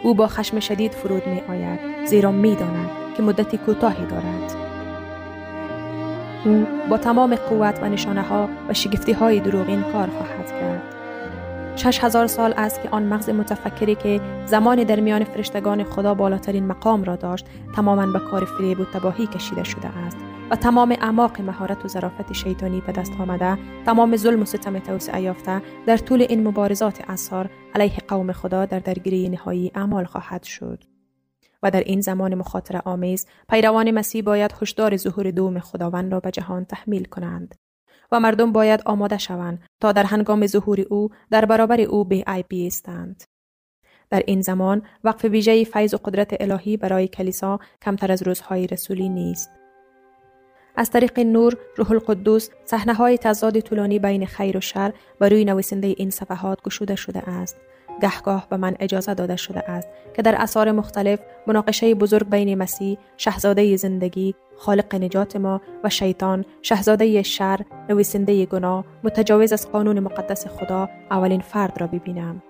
او 0.03 0.15
با 0.15 0.27
خشم 0.27 0.61
شدید 0.61 0.93
فرود 0.93 1.27
می 1.27 1.41
آید 1.49 2.07
زیرا 2.07 2.33
می 2.33 2.57
داند 2.57 2.91
که 3.17 3.23
مدتی 3.23 3.59
کوتاهی 3.59 4.07
دارد. 4.07 4.57
او 6.45 6.67
با 6.91 6.99
تمام 6.99 7.35
قوت 7.35 7.79
و 7.83 7.89
نشانه 7.89 8.23
ها 8.23 8.49
و 8.69 8.75
شگفتی 8.75 9.13
های 9.13 9.41
دروغین 9.41 9.83
کار 9.83 10.09
خواهد 10.09 10.51
کرد. 10.51 10.92
شش 11.77 12.05
هزار 12.05 12.27
سال 12.27 12.55
است 12.57 12.83
که 12.83 12.89
آن 12.89 13.03
مغز 13.03 13.31
متفکری 13.31 13.95
که 13.95 14.21
زمان 14.47 14.85
در 14.85 15.01
میان 15.01 15.25
فرشتگان 15.25 15.85
خدا 15.85 16.15
بالاترین 16.15 16.67
مقام 16.67 17.05
را 17.05 17.17
داشت 17.17 17.47
تماما 17.77 18.07
به 18.07 18.19
کار 18.19 18.45
فریب 18.45 18.81
و 18.81 18.85
تباهی 18.85 19.27
کشیده 19.27 19.65
شده 19.65 19.89
است 19.89 20.17
و 20.51 20.57
تمام 20.57 20.97
اعماق 21.01 21.41
مهارت 21.41 21.85
و 21.85 21.89
ظرافت 21.89 22.33
شیطانی 22.33 22.83
به 22.87 22.93
دست 22.93 23.13
آمده 23.21 23.59
تمام 23.87 24.17
ظلم 24.17 24.43
و 24.43 24.45
ستم 24.45 24.79
توسعه 24.79 25.23
یافته 25.23 25.63
در 25.87 25.97
طول 25.97 26.27
این 26.29 26.49
مبارزات 26.49 27.11
اثار 27.11 27.51
علیه 27.75 27.97
قوم 28.09 28.33
خدا 28.33 28.67
در 28.67 28.79
درگیری 28.79 29.29
نهایی 29.29 29.73
اعمال 29.75 30.05
خواهد 30.05 30.43
شد. 30.43 30.85
و 31.63 31.71
در 31.71 31.81
این 31.81 32.01
زمان 32.01 32.35
مخاطره 32.35 32.83
آمیز 32.85 33.27
پیروان 33.49 33.91
مسیح 33.91 34.23
باید 34.23 34.55
هشدار 34.63 34.97
ظهور 34.97 35.31
دوم 35.31 35.59
خداوند 35.59 36.13
را 36.13 36.21
به 36.21 36.31
جهان 36.31 36.65
تحمیل 36.65 37.05
کنند. 37.05 37.55
و 38.13 38.21
مردم 38.21 38.53
باید 38.53 38.83
آماده 38.87 39.19
شوند 39.19 39.63
تا 39.81 39.93
در 39.93 40.05
هنگام 40.05 40.47
ظهور 40.47 40.81
او 40.91 41.11
در 41.31 41.45
برابر 41.45 41.81
او 41.81 42.05
به 42.05 42.25
ای 42.27 42.45
بیستند. 42.49 43.25
در 44.11 44.23
این 44.27 44.41
زمان 44.41 44.83
وقف 45.05 45.25
ویژه 45.25 45.65
فیض 45.65 45.95
و 45.95 45.97
قدرت 46.05 46.37
الهی 46.41 46.77
برای 46.77 47.09
کلیسا 47.09 47.59
کمتر 47.83 48.13
از 48.13 48.23
روزهای 48.23 48.67
رسولی 48.67 49.09
نیست. 49.09 49.51
از 50.77 50.91
طریق 50.91 51.19
نور 51.19 51.57
روح 51.77 51.91
القدس 51.91 52.51
صحنه 52.65 52.95
های 52.95 53.19
تضاد 53.19 53.61
طولانی 53.61 53.99
بین 53.99 54.27
خیر 54.27 54.57
و 54.57 54.61
شر 54.61 54.93
بر 55.19 55.29
روی 55.29 55.45
نویسنده 55.45 55.95
این 55.97 56.11
صفحات 56.11 56.63
گشوده 56.63 56.97
شده 56.97 57.31
است 57.31 57.57
گهگاه 58.03 58.47
به 58.51 58.57
من 58.57 58.75
اجازه 58.81 59.15
داده 59.15 59.37
شده 59.37 59.71
است 59.71 59.89
که 60.17 60.23
در 60.23 60.35
اثار 60.39 60.73
مختلف 60.73 61.21
مناقشه 61.47 61.95
بزرگ 61.95 62.31
بین 62.31 62.55
مسیح 62.55 62.99
شهزاده 63.17 63.77
زندگی 63.77 64.35
خالق 64.57 64.95
نجات 64.95 65.37
ما 65.37 65.61
و 65.85 65.89
شیطان 65.89 66.45
شهزاده 66.63 67.23
شر 67.23 67.61
نویسنده 67.89 68.47
گناه 68.47 68.85
متجاوز 69.05 69.53
از 69.53 69.71
قانون 69.73 70.01
مقدس 70.01 70.47
خدا 70.47 70.89
اولین 71.11 71.41
فرد 71.41 71.81
را 71.81 71.87
ببینم. 71.87 72.43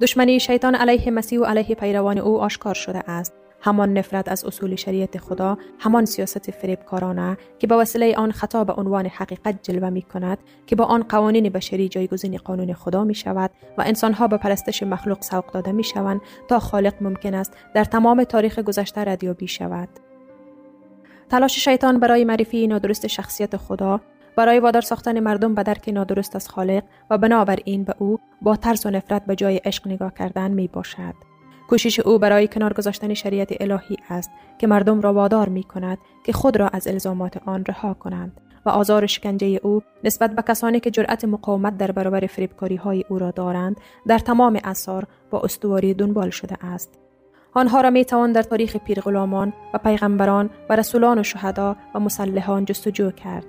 دشمنی 0.00 0.40
شیطان 0.40 0.74
علیه 0.74 1.10
مسیح 1.10 1.40
و 1.40 1.44
علیه 1.44 1.74
پیروان 1.74 2.18
او 2.18 2.40
آشکار 2.40 2.74
شده 2.74 3.10
است. 3.10 3.32
همان 3.66 3.92
نفرت 3.92 4.28
از 4.28 4.44
اصول 4.44 4.74
شریعت 4.74 5.18
خدا 5.18 5.58
همان 5.78 6.04
سیاست 6.04 6.50
فریبکارانه 6.50 7.36
که 7.58 7.66
با 7.66 7.78
وسیله 7.78 8.14
آن 8.16 8.32
خطا 8.32 8.64
به 8.64 8.72
عنوان 8.72 9.06
حقیقت 9.06 9.62
جلوه 9.62 9.90
می 9.90 10.02
کند 10.02 10.38
که 10.66 10.76
با 10.76 10.84
آن 10.84 11.02
قوانین 11.02 11.48
بشری 11.48 11.88
جایگزین 11.88 12.36
قانون 12.36 12.72
خدا 12.72 13.04
می 13.04 13.14
شود 13.14 13.50
و 13.78 13.82
انسانها 13.86 14.28
به 14.28 14.36
پرستش 14.36 14.82
مخلوق 14.82 15.22
سوق 15.22 15.52
داده 15.52 15.72
می 15.72 15.84
شوند 15.84 16.20
تا 16.48 16.58
خالق 16.58 16.94
ممکن 17.00 17.34
است 17.34 17.52
در 17.74 17.84
تمام 17.84 18.24
تاریخ 18.24 18.58
گذشته 18.58 19.00
ردیابی 19.00 19.48
شود 19.48 19.88
تلاش 21.28 21.58
شیطان 21.58 22.00
برای 22.00 22.24
معرفی 22.24 22.66
نادرست 22.66 23.06
شخصیت 23.06 23.56
خدا 23.56 24.00
برای 24.36 24.60
وادار 24.60 24.82
ساختن 24.82 25.20
مردم 25.20 25.54
به 25.54 25.62
درک 25.62 25.88
نادرست 25.88 26.36
از 26.36 26.48
خالق 26.48 26.82
و 27.10 27.18
بنابراین 27.18 27.84
به 27.84 27.94
او 27.98 28.18
با 28.42 28.56
ترس 28.56 28.86
و 28.86 28.90
نفرت 28.90 29.26
به 29.26 29.36
جای 29.36 29.56
عشق 29.56 29.88
نگاه 29.88 30.14
کردن 30.14 30.50
می 30.50 30.68
باشد. 30.68 31.35
کوشش 31.68 32.00
او 32.00 32.18
برای 32.18 32.48
کنار 32.48 32.72
گذاشتن 32.72 33.14
شریعت 33.14 33.48
الهی 33.60 33.96
است 34.10 34.30
که 34.58 34.66
مردم 34.66 35.00
را 35.00 35.12
وادار 35.12 35.48
می 35.48 35.62
کند 35.62 35.98
که 36.24 36.32
خود 36.32 36.56
را 36.56 36.68
از 36.68 36.88
الزامات 36.88 37.36
آن 37.46 37.64
رها 37.64 37.94
کنند 37.94 38.40
و 38.66 38.68
آزار 38.68 39.06
شکنجه 39.06 39.60
او 39.62 39.82
نسبت 40.04 40.34
به 40.34 40.42
کسانی 40.48 40.80
که 40.80 40.90
جرأت 40.90 41.24
مقاومت 41.24 41.76
در 41.76 41.90
برابر 41.90 42.26
فریبکاری 42.26 42.76
های 42.76 43.04
او 43.08 43.18
را 43.18 43.30
دارند 43.30 43.80
در 44.06 44.18
تمام 44.18 44.60
اثار 44.64 45.06
با 45.30 45.40
استواری 45.40 45.94
دنبال 45.94 46.30
شده 46.30 46.64
است. 46.64 46.98
آنها 47.54 47.80
را 47.80 47.90
می 47.90 48.04
توان 48.04 48.32
در 48.32 48.42
تاریخ 48.42 48.76
پیرغلامان 48.76 49.52
و 49.74 49.78
پیغمبران 49.78 50.50
و 50.70 50.76
رسولان 50.76 51.18
و 51.18 51.22
شهدا 51.22 51.76
و 51.94 52.00
مسلحان 52.00 52.64
جستجو 52.64 53.10
کرد. 53.10 53.46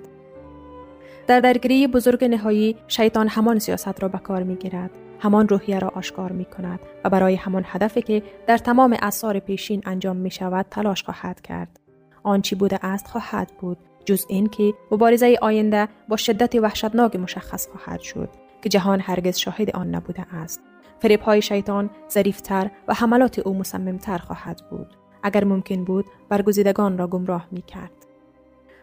در 1.26 1.40
درگیری 1.40 1.86
بزرگ 1.86 2.24
نهایی 2.24 2.76
شیطان 2.88 3.28
همان 3.28 3.58
سیاست 3.58 4.02
را 4.02 4.08
به 4.08 4.18
کار 4.18 4.42
می 4.42 4.56
گیرد 4.56 4.90
همان 5.20 5.48
روحیه 5.48 5.78
را 5.78 5.88
آشکار 5.88 6.32
می 6.32 6.44
کند 6.44 6.80
و 7.04 7.10
برای 7.10 7.34
همان 7.34 7.62
هدفی 7.66 8.02
که 8.02 8.22
در 8.46 8.58
تمام 8.58 8.96
اثار 9.02 9.38
پیشین 9.38 9.82
انجام 9.86 10.16
می 10.16 10.30
شود 10.30 10.66
تلاش 10.70 11.02
خواهد 11.02 11.40
کرد. 11.40 11.80
آنچی 12.22 12.54
بوده 12.54 12.86
است 12.86 13.06
خواهد 13.06 13.52
بود 13.60 13.78
جز 14.04 14.24
این 14.28 14.46
که 14.46 14.74
مبارزه 14.90 15.38
آینده 15.42 15.88
با 16.08 16.16
شدت 16.16 16.54
وحشتناک 16.54 17.16
مشخص 17.16 17.68
خواهد 17.68 18.00
شد 18.00 18.28
که 18.62 18.68
جهان 18.68 19.00
هرگز 19.00 19.38
شاهد 19.38 19.76
آن 19.76 19.94
نبوده 19.94 20.34
است. 20.34 20.60
فریب 21.00 21.20
های 21.20 21.42
شیطان 21.42 21.90
ظریفتر 22.10 22.70
و 22.88 22.94
حملات 22.94 23.38
او 23.38 23.54
مصممتر 23.54 24.18
خواهد 24.18 24.62
بود. 24.70 24.96
اگر 25.22 25.44
ممکن 25.44 25.84
بود 25.84 26.04
برگزیدگان 26.28 26.98
را 26.98 27.06
گمراه 27.06 27.48
می 27.50 27.62
کرد. 27.62 27.97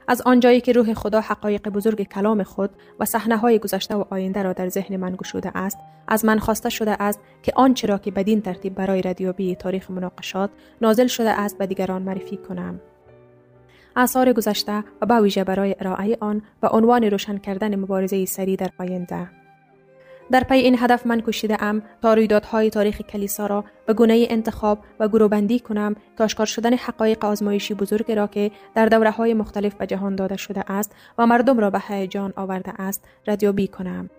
از 0.08 0.22
آنجایی 0.22 0.62
که 0.62 0.72
روح 0.72 0.94
خدا 0.94 1.22
حقایق 1.22 1.70
بزرگ 1.70 2.04
کلام 2.04 2.44
خود 2.44 2.70
و 3.00 3.06
صحنه 3.06 3.38
های 3.38 3.60
گذشته 3.60 3.96
و 3.96 4.04
آینده 4.10 4.44
را 4.44 4.54
در 4.54 4.70
ذهن 4.70 4.98
من 4.98 5.16
گشوده 5.16 5.58
است 5.58 5.78
از 6.08 6.26
من 6.26 6.40
خواسته 6.40 6.70
شده 6.70 7.04
است 7.04 7.20
که 7.44 7.54
آنچه 7.56 7.88
را 7.88 7.98
که 7.98 8.12
بدین 8.12 8.42
ترتیب 8.42 8.76
برای 8.76 9.02
ردیابی 9.02 9.56
تاریخ 9.56 9.92
مناقشات 9.92 10.50
نازل 10.82 11.08
شده 11.08 11.30
است 11.30 11.58
به 11.58 11.68
دیگران 11.68 12.02
معرفی 12.02 12.38
کنم. 12.38 12.80
آثار 13.96 14.34
گذشته 14.34 14.84
و 15.02 15.06
به 15.06 15.22
ویژه 15.22 15.44
برای 15.44 15.76
ارائه 15.80 16.18
آن 16.20 16.42
و 16.64 16.68
عنوان 16.68 17.04
روشن 17.04 17.38
کردن 17.38 17.76
مبارزه 17.76 18.26
سری 18.26 18.56
در 18.56 18.70
آینده 18.80 19.45
در 20.32 20.44
پی 20.44 20.56
این 20.56 20.78
هدف 20.80 21.06
من 21.08 21.22
کشیده 21.22 21.64
ام 21.64 21.82
تا 22.02 22.14
رویدادهای 22.14 22.70
تاریخ 22.70 23.02
کلیسا 23.02 23.46
را 23.46 23.64
به 23.86 23.94
گونه 23.94 24.28
انتخاب 24.30 24.80
و 25.00 25.08
گروبندی 25.08 25.60
کنم 25.60 25.96
که 26.18 26.24
آشکار 26.24 26.46
شدن 26.46 26.74
حقایق 26.74 27.26
آزمایشی 27.26 27.74
بزرگ 27.74 28.12
را 28.12 28.28
که 28.28 28.52
در 28.76 28.86
دوره 28.86 29.12
های 29.12 29.34
مختلف 29.34 29.76
به 29.76 29.88
جهان 29.88 30.16
داده 30.16 30.38
شده 30.38 30.72
است 30.72 30.96
و 31.18 31.28
مردم 31.28 31.60
را 31.60 31.70
به 31.70 31.80
هیجان 31.88 32.34
آورده 32.36 32.82
است 32.82 33.08
ردیابی 33.28 33.68
کنم. 33.68 34.10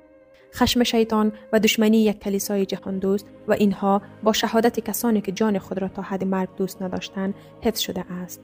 خشم 0.54 0.82
شیطان 0.82 1.32
و 1.52 1.58
دشمنی 1.58 2.04
یک 2.04 2.20
کلیسای 2.20 2.66
جهان 2.66 2.98
دوست 2.98 3.26
و 3.48 3.52
اینها 3.52 4.02
با 4.22 4.32
شهادت 4.32 4.80
کسانی 4.80 5.20
که 5.20 5.32
جان 5.32 5.58
خود 5.58 5.78
را 5.78 5.88
تا 5.88 6.02
حد 6.02 6.24
مرگ 6.24 6.48
دوست 6.56 6.82
نداشتند 6.82 7.34
حفظ 7.62 7.80
شده 7.80 8.04
است. 8.12 8.40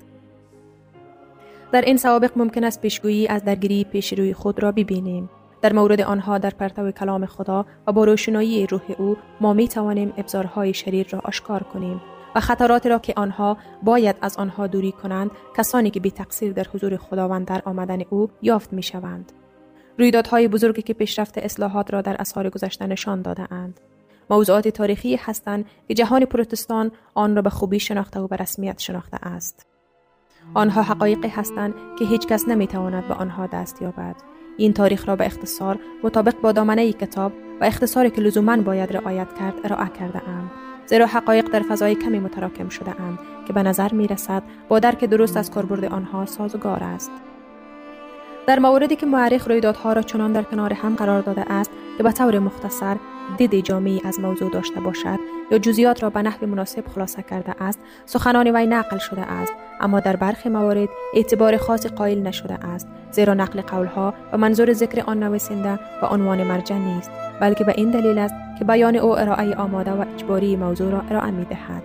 در 1.73 1.81
این 1.81 1.97
سوابق 1.97 2.31
ممکن 2.37 2.65
است 2.65 2.81
پیشگویی 2.81 3.29
از 3.29 3.45
درگیری 3.45 3.85
پیش 3.85 4.13
روی 4.13 4.35
خود 4.35 4.63
را 4.63 4.73
ببینیم. 4.73 5.31
در 5.63 5.73
مورد 5.73 6.01
آنها 6.01 6.39
در 6.39 6.51
پرتو 6.51 6.91
کلام 6.91 7.27
خدا 7.27 7.67
و 7.87 7.93
با 7.93 8.05
روشنایی 8.05 8.67
روح 8.67 8.83
او 8.99 9.17
ما 9.41 9.53
می 9.53 9.69
توانیم 9.69 10.13
ابزارهای 10.17 10.75
شریر 10.75 11.09
را 11.11 11.21
آشکار 11.25 11.63
کنیم 11.63 12.01
و 12.35 12.41
خطرات 12.41 12.87
را 12.87 12.99
که 12.99 13.13
آنها 13.17 13.57
باید 13.83 14.17
از 14.21 14.37
آنها 14.37 14.67
دوری 14.67 14.93
کنند 14.93 15.31
کسانی 15.57 15.91
که 15.91 16.01
بی 16.01 16.11
تقصیر 16.11 16.53
در 16.53 16.67
حضور 16.75 16.97
خداوند 16.97 17.47
در 17.47 17.63
آمدن 17.65 18.03
او 18.11 18.31
یافت 18.43 18.73
می 18.73 18.83
شوند. 18.83 19.33
رویدادهای 19.99 20.49
بزرگی 20.49 20.83
که 20.83 20.95
پیشرفت 20.95 21.39
اصلاحات 21.39 21.93
را 21.93 22.01
در 22.01 22.17
اسهار 22.19 22.51
گذشته 22.51 22.87
نشان 22.87 23.23
داده 23.23 23.53
اند. 23.53 23.81
موضوعات 24.31 24.69
تاریخی 24.69 25.17
هستند 25.17 25.65
که 25.89 25.95
جهان 25.95 26.25
پروتستان 26.25 26.91
آن 27.15 27.37
را 27.37 27.43
به 27.43 27.51
خوبی 27.51 27.81
شناخته 27.81 28.21
و 28.21 28.27
به 28.27 28.37
رسمیت 28.37 28.79
شناخته 28.79 29.17
است. 29.23 29.67
آنها 30.55 30.83
حقایقی 30.83 31.29
هستند 31.29 31.75
که 31.99 32.05
هیچ 32.05 32.27
کس 32.27 32.49
نمی 32.49 32.67
تواند 32.67 33.09
به 33.09 33.15
آنها 33.15 33.47
دست 33.47 33.83
یابد. 33.83 34.17
این 34.57 34.73
تاریخ 34.73 35.09
را 35.09 35.17
به 35.17 35.27
اختصار 35.27 35.79
مطابق 36.05 36.35
با 36.41 36.53
دامنه 36.53 36.93
کتاب 36.93 37.33
و 37.61 37.65
اختصاری 37.65 38.11
که 38.11 38.21
لزوما 38.21 38.57
باید 38.57 38.97
رعایت 38.97 39.39
کرد 39.39 39.55
ارائه 39.65 39.89
کرده 39.89 40.29
ام. 40.29 40.51
زیرا 40.87 41.07
حقایق 41.07 41.49
در 41.49 41.63
فضای 41.63 41.95
کمی 41.95 42.19
متراکم 42.19 42.69
شده 42.69 43.01
اند 43.01 43.19
که 43.47 43.53
به 43.53 43.63
نظر 43.63 43.93
می 43.93 44.07
رسد 44.07 44.43
با 44.69 44.79
درک 44.79 45.05
درست 45.05 45.37
از 45.37 45.51
کاربرد 45.51 45.85
آنها 45.85 46.27
سازگار 46.27 46.85
است. 46.85 47.11
در 48.47 48.59
موردی 48.59 48.97
که 48.97 49.07
معرخ 49.07 49.49
رویدادها 49.49 49.93
را 49.93 50.03
چنان 50.03 50.33
در 50.33 50.43
کنار 50.43 50.73
هم 50.73 50.95
قرار 50.95 51.21
داده 51.21 51.53
است 51.53 51.71
که 51.97 52.03
به 52.03 52.13
طور 52.13 52.39
مختصر 52.39 52.97
دید 53.37 53.65
جامعی 53.65 54.01
از 54.05 54.21
موضوع 54.21 54.51
داشته 54.51 54.81
باشد 54.81 55.19
یا 55.51 55.59
جزئیات 55.59 56.03
را 56.03 56.11
به 56.11 56.23
نحو 56.23 56.47
مناسب 56.47 56.89
خلاصه 56.89 57.23
کرده 57.23 57.63
است 57.63 57.79
سخنان 58.07 58.57
وی 58.57 58.67
نقل 58.67 58.99
شده 58.99 59.21
است 59.21 59.53
اما 59.83 60.01
در 60.01 60.17
برخی 60.17 60.49
موارد 60.49 60.89
اعتبار 61.15 61.57
خاصی 61.57 61.89
قائل 61.89 62.23
نشده 62.23 62.55
است 62.55 62.89
زیرا 63.11 63.35
نقل 63.35 63.61
قولها 63.61 64.15
و 64.33 64.39
منظور 64.39 64.73
ذکر 64.73 65.03
آن 65.07 65.23
نویسنده 65.23 65.79
و 66.03 66.07
عنوان 66.07 66.43
مرجع 66.43 66.77
نیست 66.77 67.11
بلکه 67.41 67.65
به 67.65 67.75
این 67.77 67.91
دلیل 67.91 68.19
است 68.19 68.35
که 68.59 68.65
بیان 68.65 68.97
او 68.97 69.19
ارائه 69.19 69.55
آماده 69.55 69.91
و 69.91 70.05
اجباری 70.15 70.57
موضوع 70.57 70.93
را 70.93 71.03
ارائه 71.11 71.31
می 71.31 71.45
دهد. 71.45 71.83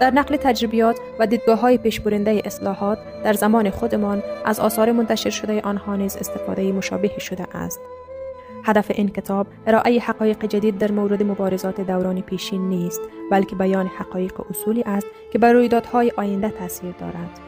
در 0.00 0.10
نقل 0.10 0.36
تجربیات 0.36 0.96
و 1.18 1.26
دیدگاه 1.26 1.60
های 1.60 1.78
پیشبرنده 1.78 2.42
اصلاحات 2.44 2.98
در 3.24 3.32
زمان 3.32 3.70
خودمان 3.70 4.22
از 4.44 4.60
آثار 4.60 4.92
منتشر 4.92 5.30
شده 5.30 5.60
آنها 5.60 5.96
نیز 5.96 6.16
استفاده 6.16 6.72
مشابه 6.72 7.18
شده 7.18 7.56
است. 7.56 7.80
هدف 8.64 8.90
این 8.90 9.08
کتاب 9.08 9.46
ارائه 9.66 10.00
حقایق 10.00 10.44
جدید 10.46 10.78
در 10.78 10.90
مورد 10.90 11.22
مبارزات 11.22 11.80
دوران 11.80 12.20
پیشین 12.20 12.68
نیست 12.68 13.00
بلکه 13.30 13.56
بیان 13.56 13.86
حقایق 13.86 14.50
اصولی 14.50 14.82
است 14.82 15.06
که 15.32 15.38
بر 15.38 15.52
رویدادهای 15.52 16.12
آینده 16.16 16.50
تاثیر 16.50 16.92
دارد. 16.92 17.40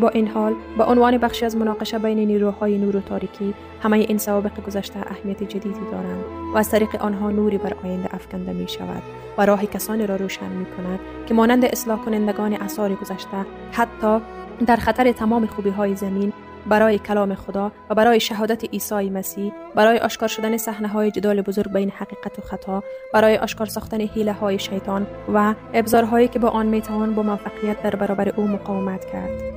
با 0.00 0.08
این 0.08 0.28
حال 0.28 0.54
با 0.78 0.84
عنوان 0.84 1.18
بخشی 1.18 1.44
از 1.44 1.56
مناقشه 1.56 1.98
بین 1.98 2.18
نیروهای 2.18 2.78
نور 2.78 2.96
و 2.96 3.00
تاریکی 3.00 3.54
همه 3.82 3.96
این 3.96 4.18
سوابق 4.18 4.64
گذشته 4.66 4.98
اهمیت 5.10 5.42
جدیدی 5.42 5.80
دارند 5.90 6.24
و 6.54 6.58
از 6.58 6.70
طریق 6.70 7.02
آنها 7.02 7.30
نوری 7.30 7.58
بر 7.58 7.74
آینده 7.84 8.14
افکنده 8.14 8.52
می 8.52 8.68
شود 8.68 9.02
و 9.38 9.46
راه 9.46 9.66
کسانی 9.66 10.06
را 10.06 10.16
روشن 10.16 10.48
می 10.48 10.66
کند 10.66 11.00
که 11.26 11.34
مانند 11.34 11.64
اصلاح 11.64 12.04
کنندگان 12.04 12.52
اثار 12.52 12.94
گذشته 12.94 13.46
حتی 13.72 14.20
در 14.66 14.76
خطر 14.76 15.12
تمام 15.12 15.46
خوبی 15.46 15.70
های 15.70 15.96
زمین 15.96 16.32
برای 16.68 16.98
کلام 16.98 17.34
خدا 17.34 17.72
و 17.90 17.94
برای 17.94 18.20
شهادت 18.20 18.64
عیسی 18.64 19.10
مسیح 19.10 19.52
برای 19.74 19.98
آشکار 19.98 20.28
شدن 20.28 20.56
صحنه 20.56 20.88
های 20.88 21.10
جدال 21.10 21.42
بزرگ 21.42 21.72
بین 21.72 21.90
حقیقت 21.90 22.38
و 22.38 22.42
خطا 22.42 22.82
برای 23.12 23.36
آشکار 23.36 23.66
ساختن 23.66 24.00
حیله 24.00 24.32
های 24.32 24.58
شیطان 24.58 25.06
و 25.34 25.54
ابزارهایی 25.74 26.28
که 26.28 26.38
با 26.38 26.48
آن 26.48 26.66
می‌توان 26.66 27.14
با 27.14 27.22
موفقیت 27.22 27.82
در 27.82 27.96
برابر 27.96 28.28
او 28.28 28.46
مقاومت 28.46 29.04
کرد. 29.04 29.56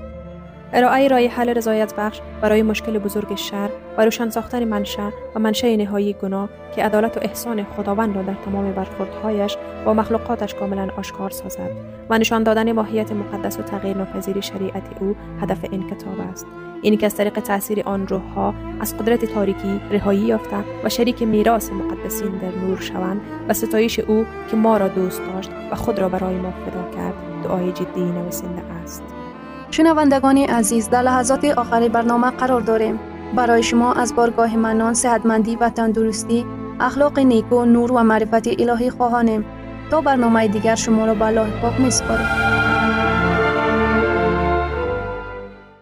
ارائه 0.74 1.08
رای 1.08 1.28
حل 1.28 1.50
رضایت 1.50 1.93
بخش 1.95 2.22
برای 2.41 2.62
مشکل 2.62 3.00
بزرگ 3.00 3.36
شر 3.36 3.69
و 3.98 4.06
روشن 4.06 4.30
ساختن 4.30 4.63
منشأ 4.63 5.10
و 5.36 5.39
منشأ 5.39 5.76
نهایی 5.76 6.13
گناه 6.13 6.50
که 6.76 6.84
عدالت 6.84 7.17
و 7.17 7.19
احسان 7.24 7.63
خداوند 7.63 8.15
را 8.15 8.22
در 8.22 8.34
تمام 8.45 8.72
برخوردهایش 8.72 9.58
با 9.86 9.93
مخلوقاتش 9.93 10.56
کاملا 10.56 10.89
آشکار 10.98 11.30
سازد 11.30 11.72
و 12.10 12.17
نشان 12.17 12.43
دادن 12.43 12.72
ماهیت 12.72 13.12
مقدس 13.12 13.60
و 13.60 13.62
تغییر 13.62 13.98
ناپذیر 13.98 14.41
شریعت 14.41 14.84
او 15.00 15.15
هدف 15.41 15.65
این 15.72 15.89
کتاب 15.89 16.19
است. 16.32 16.45
این 16.82 16.98
که 16.98 17.06
از 17.06 17.15
طریق 17.15 17.39
تاثیر 17.39 17.82
آن 17.86 18.08
روحها 18.08 18.54
از 18.80 18.98
قدرت 18.98 19.26
تاریکی 19.26 19.82
رهایی 19.92 20.20
یافته 20.20 20.58
و 20.84 20.89
شریک 20.89 21.24
میراث 21.24 21.72
مقدسین 21.72 22.38
در 22.38 22.68
نور 22.68 22.80
شوند 22.80 23.22
و 23.50 23.54
ستایش 23.54 24.00
او 24.00 24.26
که 24.52 24.58
ما 24.58 24.78
را 24.78 24.88
دوست 24.88 25.22
داشت 25.34 25.52
و 25.72 25.76
خود 25.76 26.00
را 26.00 26.10
برای 26.10 26.36
ما 26.36 26.52
فدا 26.52 26.96
کرد 26.96 27.13
دعای 27.44 27.72
جدی 27.72 28.02
نویسنده 28.02 28.62
است. 28.84 29.04
شنوندگان 29.72 30.38
عزیز 30.38 30.89
در 30.89 31.02
لحظات 31.02 31.46
آخر 31.46 31.88
برنامه 31.88 32.30
قرار 32.30 32.62
داریم. 32.62 33.00
برای 33.36 33.63
شما 33.63 33.94
از 33.94 34.15
بارگاه 34.15 34.58
منان 34.58 34.94
صحتمندی 34.94 35.56
و 35.56 35.70
تندرستی 35.70 36.46
اخلاق 36.80 37.20
نیکو 37.20 37.65
نور 37.65 37.92
و 37.92 38.04
معرفت 38.04 38.48
الهی 38.48 38.89
خواهانیم. 38.89 39.46
تا 39.92 40.02
برنامه 40.02 40.48
دیگر 40.48 40.76
شما 40.76 41.06
را 41.06 41.13
به 41.13 41.48
پاک 41.62 41.80
میسپاریم 41.80 42.28